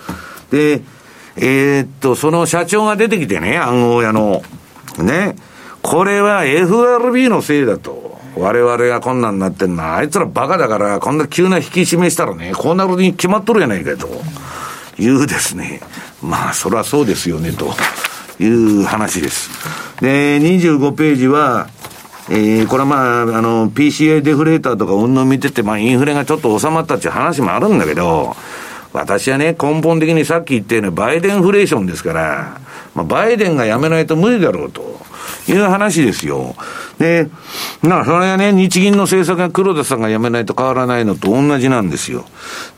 [0.50, 0.80] で、
[1.36, 4.40] えー、っと、その社長が出てきてね、暗号屋の、
[4.96, 5.36] ね、
[5.82, 8.17] これは FRB のせいだと。
[8.38, 9.96] 我々がこんなんなってんな。
[9.96, 14.08] あいつらバカだから、こんな急な引き締めしたらね、こうなるに決まっとるやないかと。
[14.98, 15.80] いうですね。
[16.22, 17.72] まあ、そりゃそうですよね、と
[18.42, 19.50] いう話です。
[20.00, 21.68] で、25ページは、
[22.30, 28.36] えー、これはまあ、あの、PCA デフレーターとかうんぬん見てて、まあ、インフレがちょっと収まったっていう話もあるんだけど、
[28.92, 32.60] 私はね、根本的にさっき言ったように、バイデンフレーションですから、
[32.94, 35.00] まあ、バイデンがやめないと無理だろうと
[35.48, 36.54] いう話ですよ。
[36.98, 37.28] で、
[37.82, 42.24] なそれはね、日銀の政策が黒田さんがやめないと変わらないのと同じなんですよ。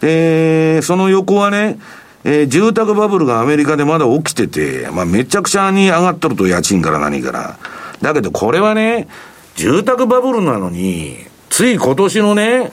[0.01, 1.79] で、その横はね、
[2.25, 7.59] えー、住宅バブルがアメリカでまだ起きてて、まあ、めちゃくちゃに上がっとると、家賃から何から。
[8.03, 9.09] だけど、これはね、
[9.57, 11.17] 住宅バブルなのに、
[11.49, 12.73] つい今年のね、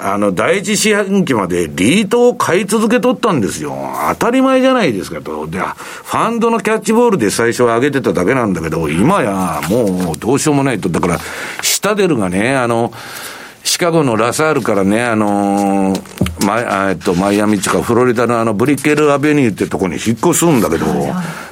[0.00, 3.76] あの、第一四半期までリートを買い続けとったんですよ。
[4.10, 5.46] 当たり前じゃないですかと。
[5.48, 10.88] で、ファンドのキャッチボールで最初は上げてただけなんだけど、今やもうどうしようもないと。
[10.88, 11.18] だから、
[11.62, 12.92] シタデルがね、あの、
[13.64, 20.86] シカゴのラサールからね、あのー、マえっと、マイアミっていうか、フロリダのあの、ブリッケルアベニューってとこに引っ越すんだけど、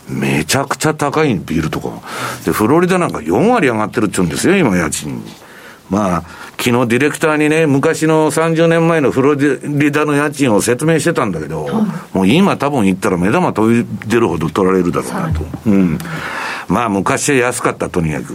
[0.08, 2.00] めちゃくちゃ高いビールとか。
[2.44, 5.22] で、フロリダなんか4割上がってるって言うんですよ、今、家賃。
[5.90, 6.22] まあ、
[6.58, 11.68] 昨日ディレクターにね、昔の30年前のフロリダの家賃を説明してたんだけど、
[12.12, 15.44] もう今多分行ったら目玉飛び出るほど取られるだろうなと。
[15.66, 15.98] うん。
[16.68, 18.34] まあ昔は安かった、とにかく。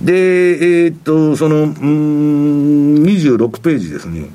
[0.00, 4.28] で、えー、っと、その、うん、26ページですね。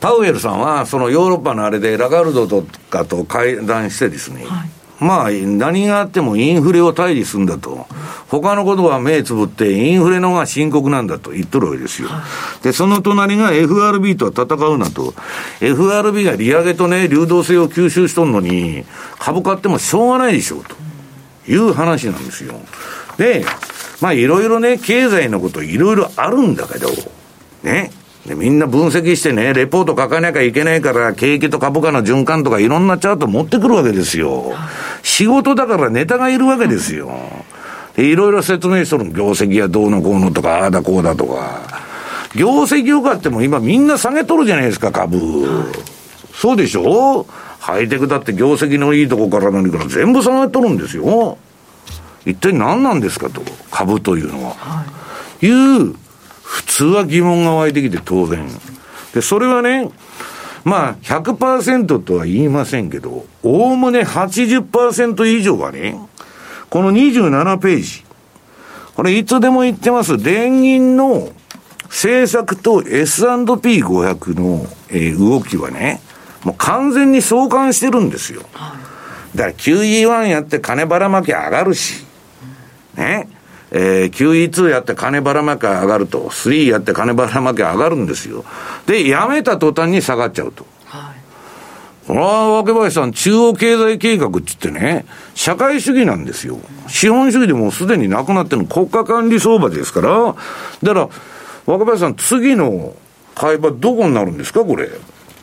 [0.00, 7.86] パウエルさんは、そのヨーロッパのあれでラガルドとかと会談してですね、はいまあ、何があってもインフレを対峙するんだと。
[8.28, 12.10] 他のことは目つぶって、インフレの方が深刻なんだと言っとるわけですよ。
[12.62, 15.14] で、その隣が FRB とは戦うなと。
[15.60, 18.84] FRB が利上げとね、流動性を吸収しとんのに、
[19.18, 20.76] 株買ってもしょうがないでしょう、と
[21.50, 22.54] いう話なんですよ。
[23.16, 23.44] で、
[24.02, 26.88] まあ、いろいろね、経済のこといろいろあるんだけど、
[27.62, 27.90] ね。
[28.26, 34.52] で、みんな分析してね、レポート書かなきゃいけないから、景気と株価の循環とかいろんなチャート持ってくるわけですよ。
[35.02, 37.10] 仕事だからネタがいるわけですよ。
[37.96, 41.62] で、いろいろ説明しとる業績やどうのこうのとか、ああだこうだとか。
[42.34, 45.18] 業績良かっても今みんな下げとるじゃないですか、株。
[46.32, 47.26] そうでしょ？
[47.58, 51.38] ハイテクだって業績のいいとこから何から全部下げとるんですよ。
[52.24, 54.54] 一体何なんですかと、株というのは。
[54.56, 54.84] は
[55.42, 55.94] い、いう
[56.50, 58.48] 普通は疑問が湧いてきて当然。
[59.14, 59.88] で、それはね、
[60.64, 65.96] まあ、100%とは言いませんけど、おおむね80%以上はね、
[66.68, 68.04] この27ページ、
[68.96, 71.30] これいつでも言ってます、連銀の
[71.84, 76.00] 政策と S&P500 の、えー、動きはね、
[76.42, 78.42] もう完全に相関してるんですよ。
[79.36, 82.04] だから QE1 やって金ばらまき上がるし、
[82.96, 83.28] ね。
[83.72, 88.44] えー、QE2 やって金ばらまき上がると、3やって金ばらまき上がるんですよ。
[88.86, 90.66] で、やめた途端に下がっちゃうと。
[90.86, 91.20] はい。
[92.06, 96.58] これは若林さん、中央経済計画って言ってね、社会主義なんですよ。
[96.88, 100.08] 資本主義でもうすでになくなってる国家管理相場ですから、
[100.82, 101.08] だから、
[101.66, 102.94] 若林さん、次の
[103.36, 104.88] 会話どこになるんですか、これ。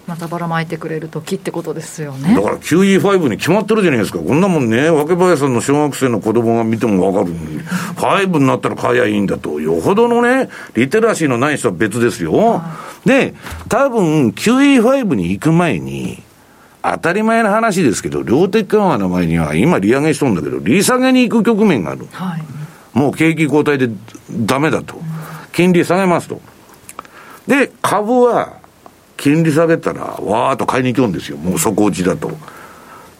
[0.07, 2.34] またばらまいてくれる時ってことですよね。
[2.34, 4.19] だから QE5 に決まってるじゃないですか。
[4.19, 7.59] こんなもんね、若林さんの小学生の子供が見てもわかるのに、
[7.97, 9.59] 5になったら買えばいいんだと。
[9.59, 12.34] よほどのね、リテラシーのない人は別ですよ。
[12.34, 13.34] はい、で、
[13.67, 16.23] 多分 QE5 に行く前に、
[16.81, 22.07] 当たり前の話ですけど、量的緩和の前には、今利上げしとるんだけど、利下げに行く局面がある。
[22.13, 22.43] はい、
[22.97, 23.89] もう景気後退で
[24.31, 24.95] ダメだと。
[25.51, 26.39] 金利下げますと。
[27.45, 28.56] で、株は、
[29.18, 31.38] 金利下げたら、わーっと買いに行くんですよ。
[31.38, 32.31] もう底打ちだと。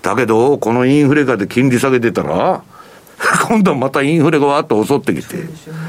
[0.02, 2.62] だけど、このインフレ下で金利下げてたら、
[3.50, 5.38] 今度はまたインフレがわーっと襲ってきて。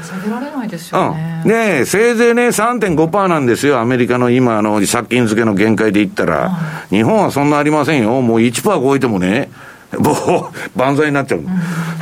[0.03, 1.41] 下げられないですよね。
[1.45, 3.79] うん、ねせいぜいね、3.5%なんですよ。
[3.79, 6.51] アメリカの今、の、借金付けの限界で言ったら。
[6.89, 8.21] 日本はそんなありませんよ。
[8.21, 9.49] もう1%超えてもね、
[9.97, 11.41] もう、万歳になっちゃう。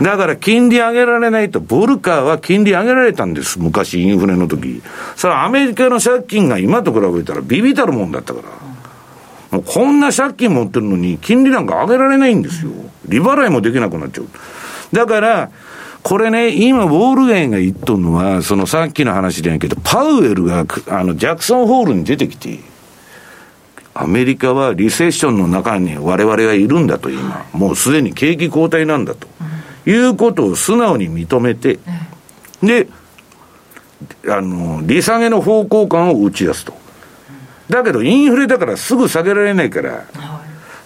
[0.03, 3.59] だから、金利上げられないと、ボルカーは金利上げられたんです。
[3.59, 4.81] 昔、インフレの時。
[5.15, 8.47] それはアメリカの借金が今と比べたらビビたるもんだったから。
[9.51, 12.71] もうこんな借金持ってるのに、金利なんか上げられないんですよ。
[13.07, 14.27] 利払いもできなくなっちゃう。
[14.93, 15.49] だから、
[16.03, 22.59] これね、今、ウォールゲンが言っとるのは、そのさっきの話じゃないけど、パウエルが、あの、ジャクソンホールに出てきて、
[23.99, 29.27] アメリカはリセッションの中に我々がいるんだと今、もうすでに景気後退なんだと、
[29.85, 31.79] いうことを素直に認めて、
[32.61, 32.87] で、
[34.27, 36.73] あの、利下げの方向感を打ち出すと。
[37.69, 40.05] だけど、インフレだからすぐ下げられないから、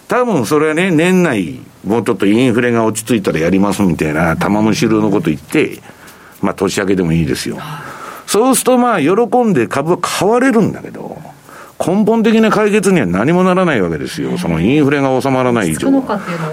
[0.08, 5.80] 多分それはね、年内、もうちょっとインフレが落ち着いたらやりますみたいな、玉虫色のこと言って、
[6.40, 7.58] まあ、年明けでもいいですよ。
[8.26, 9.10] そうすると、まあ、喜
[9.44, 11.21] んで株は買われるんだけど、
[11.84, 14.38] 根本的な解決には何もならないわけですよ。
[14.38, 15.90] そのインフレが収まらない以上。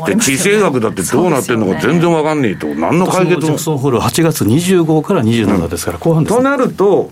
[0.05, 2.67] で、地政学だってどうなってるのか全然わかんねえと。
[2.67, 3.41] 何の解決も。
[3.41, 7.11] ジャクソンホール8月25から27ですから、後半です、となると、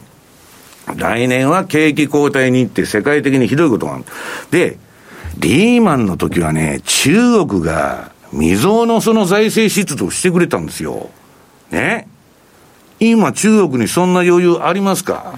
[0.95, 4.06] 来年は景気後退に行って世界的にひどいことがある。
[4.52, 4.77] で、
[5.38, 11.10] リーマンの時はね、中国が未曾有のその財政出動してくれたんですよ。
[11.72, 12.07] ね？
[12.99, 15.38] 今中国にそんな余裕ありますか、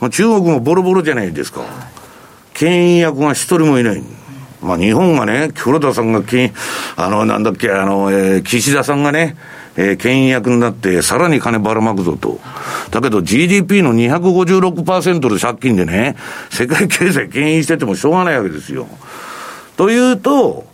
[0.00, 1.62] まあ、中国もボロボロじゃないですか。
[2.54, 4.02] 牽引役が一人もいない。
[4.60, 6.52] まあ、日本がね、黒田さんが牽、
[6.96, 9.36] あの、なんだっけ、あの、えー、岸田さんがね、
[9.76, 12.40] えー、牽引役になって、さらに金ばらまくぞと。
[12.90, 16.16] だけど GDP の256%の借金でね、
[16.50, 18.88] 世界経済牽引しててもしょうがないわけですよ。
[19.76, 20.66] というと、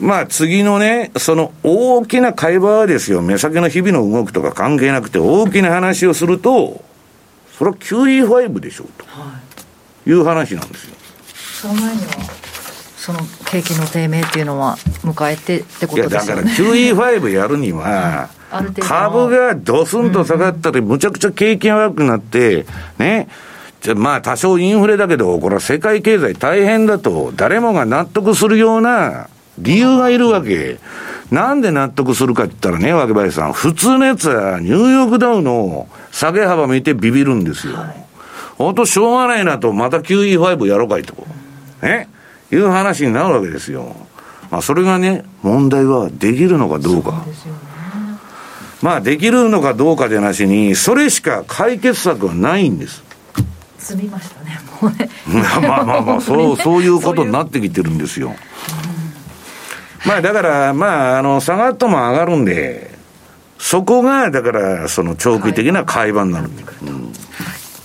[0.00, 6.82] まあ次のね、その大きな会話はですよ、目先の日々の動きとか関係なくて大きな話をすると、
[7.58, 9.32] それは QE5 でしょうと、は
[10.06, 10.94] い、いう話なんですよ。
[11.60, 12.08] その前には
[12.96, 16.42] その景気の低迷っていうのは迎えてってことですよね。
[16.42, 18.28] だから QE5 やるには、
[18.80, 22.66] 株がドスンと下がったり、むちゃくちゃ景気が悪くなって、
[22.98, 23.28] ね、
[23.80, 29.28] じゃまあ多少インフレだけど、これは世界経済大変だと、誰もが納得するような
[29.58, 30.78] 理由がいるわけ。
[31.30, 37.76] なんで納得するかって言ったらね、若林さん、普通のやつはニューヨークダウの下げ幅見てビビるんですよ。
[38.56, 41.14] 本当しょうがないなと、また QE5 やろうかいと。
[41.80, 42.08] ね
[42.50, 43.94] いう話になるわけですよ。
[44.50, 47.10] まあそれがね、問題はできるのかどうか。
[47.10, 47.36] うね、
[48.82, 53.04] まあできるのかどうかでなしに、それしか解決策はないんです。
[53.78, 55.08] 積みましたね、もうね。
[55.62, 58.34] まあまあまあ、そう、 そういうことになってきてるんですよ。
[60.04, 62.87] まあだから、まあ、あの、下がっても上がるんで、
[63.58, 66.48] そこが、だから、その長期的な買い場になる。
[66.82, 67.12] うん、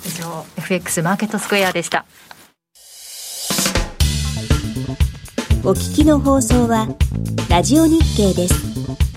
[0.05, 2.05] 以上、FX マーケットスクエアでした。
[5.65, 6.87] お聞きの放送は、
[7.49, 9.12] ラジオ日経です。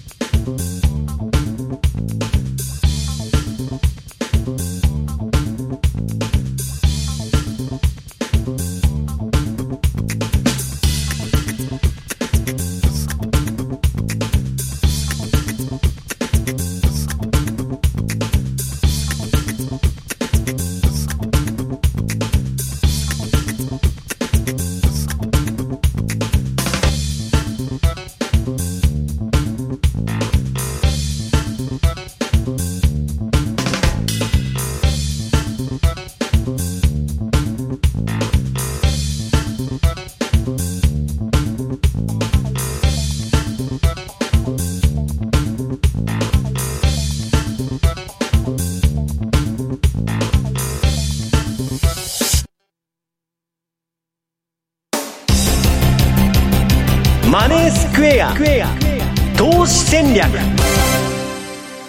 [60.19, 60.31] 略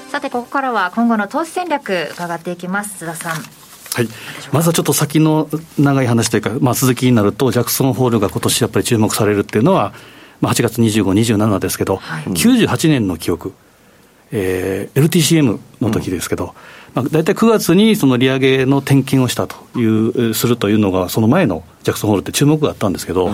[0.10, 3.58] さてここからは今後の投資戦略伺っていきます津田さん
[3.98, 4.10] はい、
[4.52, 5.50] まずはちょっと先の
[5.80, 9.92] 長い話というか、まあ、続きになると、ジャクソンホールが今年やっぱり注目されるっていうのは、
[10.40, 11.04] まあ、8月25、
[11.36, 13.54] 27ですけど、はい、98年の記憶、
[14.32, 16.52] えー、LTCM の時ですけど、うん、
[16.94, 23.34] まあ、大体9月にその利上げの点検をしたという、するというのが、その前のジャクソンホールって注目があったんですけど、はい、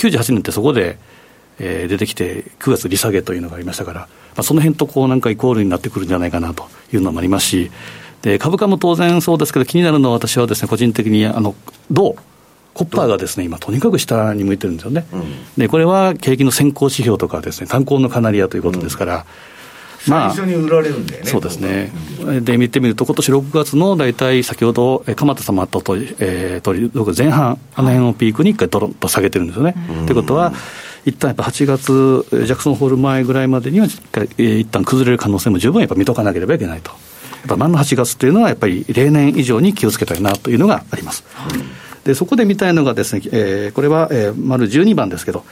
[0.00, 0.98] 98年ってそこで、
[1.60, 7.70] えー、出てきて、9月利下げというのがありましたから、あ、その辺とこうなんかイコールになってくるんじゃないかなというのもありますし、
[8.22, 11.54] で株価も当然そうですけど、気になるのは私はですね、個人的にあの
[11.90, 12.16] 銅、
[12.74, 15.06] コッパーがですね、今、とにかく下に向いてるんですよね。
[15.12, 15.24] うん、
[15.56, 19.22] で、これは景気の先行指標とかですね、炭鉱のカナリアということですから、うん
[20.08, 21.30] まあ、最初に売られるんだよね。
[21.30, 21.92] そうですね。
[22.40, 29.74] で、見てみると、今年6月の大体、先ほど、鎌田様とと、えー、とり、前半、あの辺をピークに一回ドロンと下げてるんですよね。
[30.06, 30.52] ということは、
[31.04, 36.90] 一旦やっぱ8月、ジャクソンホール前ぐらいまでには、一旦崩れる可能性も十分やっぱ見とかなければいけないと。
[36.90, 36.96] や
[37.46, 41.24] っぱ満の8月というのは、やっぱり例年以上に気をつけたいなというのがあります。
[42.04, 45.44] で、そこで見たいのがですね、えー、これは、えー、丸12番ですけど、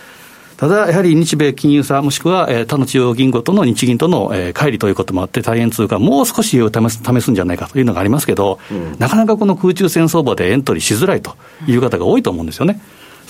[0.56, 11.34] ただ、やはり日米金融差、もしくは、えー、他の中央銀行との日銀との、えー、乖離ということもあって、大変通貨、もう少しを試す試すんじゃないかというのがありますけど、うん、なかなかこの空中戦相場でエントリーしづらいと
[11.66, 12.80] いう方が多いと思うんですよね。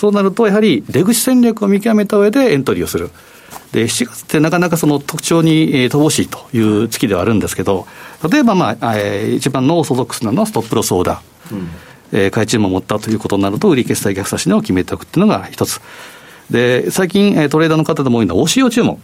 [0.01, 3.10] そうなると、やはり出口戦略を見極めた上でエントリーをする。
[3.72, 7.86] で、7月ってなかなかその特徴に、えー、乏しいという月ではあるんですけど、
[8.31, 11.55] 例えば、まあ、えー、一番のオーソドックスなのはストップロスオーダー。
[11.55, 11.68] うん
[12.12, 15.81] えー、買い注文を持ったということになると、売り決済逆差し値を決めておくっていうのが一つ。
[16.51, 18.98] で、最近、えー、トレーダーの方でも多いのは、押し用注文。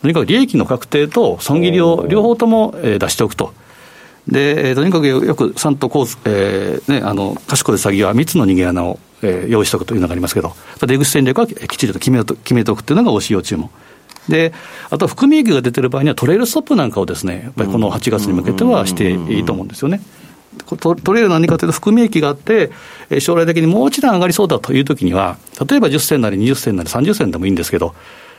[0.00, 3.52] とにかく利益の確定と損切りを両方とも、えー、出しておくと。
[4.28, 13.70] で、えー、とにかくよく、さんとこう、えー、ね、あの、賢い詐欺は3つの逃げ穴を、えー、用意しておくというのがありますけど、出口戦略はきっちりと決めと決めておくっていうのが押し用注文。
[14.28, 14.52] で、
[14.90, 20.00] あとは含み益が出てる場合には、トレールストップなんかをですね、やっぱりこの8月に向けてはしていいと思うんですよね。
[20.78, 22.70] 取れる何かというと、含み益があって、
[23.20, 25.38] 将来的にもう一段上がりそうだというときには、
[25.68, 27.94] 例えば10銭なり20銭なり30銭でもいいんですけど、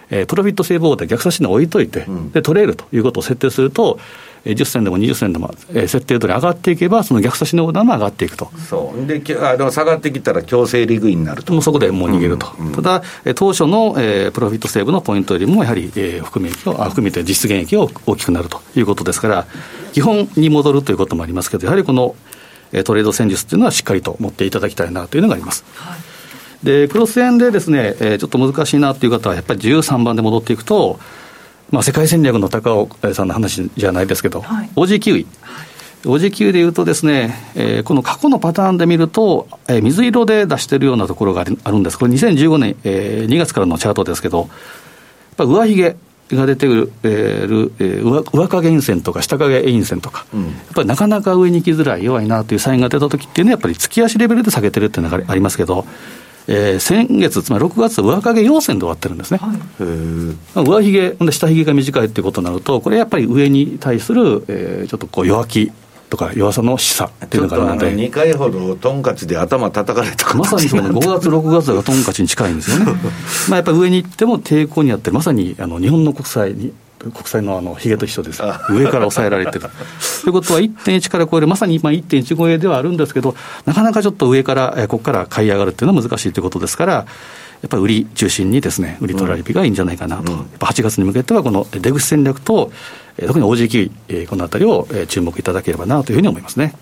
[0.09, 8.51] えー、プロフィットセーブオーダー逆差し値置いといて、うん、で、取れるということを設定すると、えー、10銭でも20銭でも、えー、設定通り上がっていけば、その逆差し値オーダーも上がっていくと。
[8.69, 11.53] そうであでも下がってきたら強制利食いになると。
[11.53, 12.47] もうそこでもう逃げると。
[12.59, 19.47] うんうん、ただ、えー、当初の、えー、プロフィットセーブのポイントよりも、やはり、えー、含み益を、あ含みと実現益が大きくなるということですから、
[19.93, 22.15] 基本に戻るということもありますけど、やはりこの、
[22.83, 25.63] トレード戦術っていうのはしっかりと持っていただきたいなというのがあります。
[25.75, 25.95] は
[26.63, 30.99] い、で、クロス円でですね、えー、ちょっと難しいなという方は、やっぱり13番で戻っていくと、
[31.73, 35.25] まあ、世界戦略の高尾さんの話じゃないですけど、はい、キウイ。
[36.03, 41.97] OG キウイでいうとですね、えー、この過去のパターンで見ると、えー、水色で出してるようなところがあるんです。
[41.97, 44.49] これ2015年、えー、2月からのチャートですけど、やっ
[45.35, 45.95] ぱ上髭、
[46.31, 55.85] が出てくる、えーえー、上上影陰線とか下影陰線とか、うん、やっぱりなかなか上に行きづらい、弱いなというサインが出たときっていうのは、やっぱり月足レベルで下げてるっていうのがありますけど、
[56.47, 59.39] えー、先月、つまり6月、上影陽線で終わってるんですね。
[59.41, 65.71] はい、上髭、下髭が短いっていうことになると、これやっぱり上に対する、えー、ちょっとこう弱気
[66.13, 67.95] とか弱さの示唆っていうのがあるので。
[67.95, 72.93] 2回ほどトンカチで頭叩かれたまさにその5月6月がトンカチに近いんですよね。
[73.49, 76.71] まあやっぱり上に行っても抵抗にあってまさにあの日本の国債に
[77.11, 79.61] 国債のあのヒゲと一緒です、上から抑えられてる。
[79.61, 83.35] ということは、1.1から超える、まさに今、1.1超えではあるんですけど、
[83.65, 92.71] なかなかちょっと上から、ここから買い上がるっていうのは難しいということですから、やっぱり売り中心にですね、売り取られ日がいいんじゃないかなと、うん、やっぱ8月に向けては、この出口戦略と、
[93.19, 96.73] 特に OG このあたりを注目いただければなというふうに思いますね。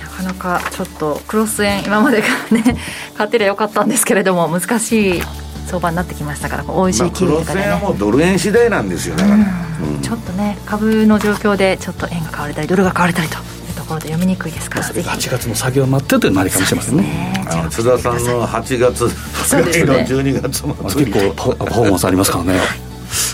[0.00, 2.78] なかなかちょっとクロス円、今までからね、
[3.14, 5.22] 買ってりゃよかったんですけれども、難しい
[5.66, 9.96] 相場になってきましたから、OG キウイとかで、ね、まあ、クロス円はもうドル円次第なんですよ、だから、うん。
[9.96, 13.38] うん、ちょっとね、株の状況でちょっと円が買われたり、ドルが買われたりと。
[13.76, 17.02] ところで読みにくいですから8月の作業を待ってというのもありかもしれませんね。
[17.02, 19.08] ね津田さんの8月
[19.46, 19.92] そうですね。
[20.08, 22.60] 12月も結構パフォーマンスありますからね。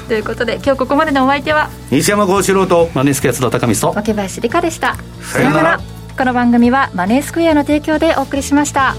[0.09, 1.70] ということで今日ここまでのお相手は？
[1.90, 2.90] 西山幸四郎と。
[2.92, 3.88] マネースクエア津田高見と。
[3.88, 4.96] 若林理香でした。
[5.22, 5.80] さよなら。
[6.18, 8.94] この番組はマネースクエアの提供でお送りしました。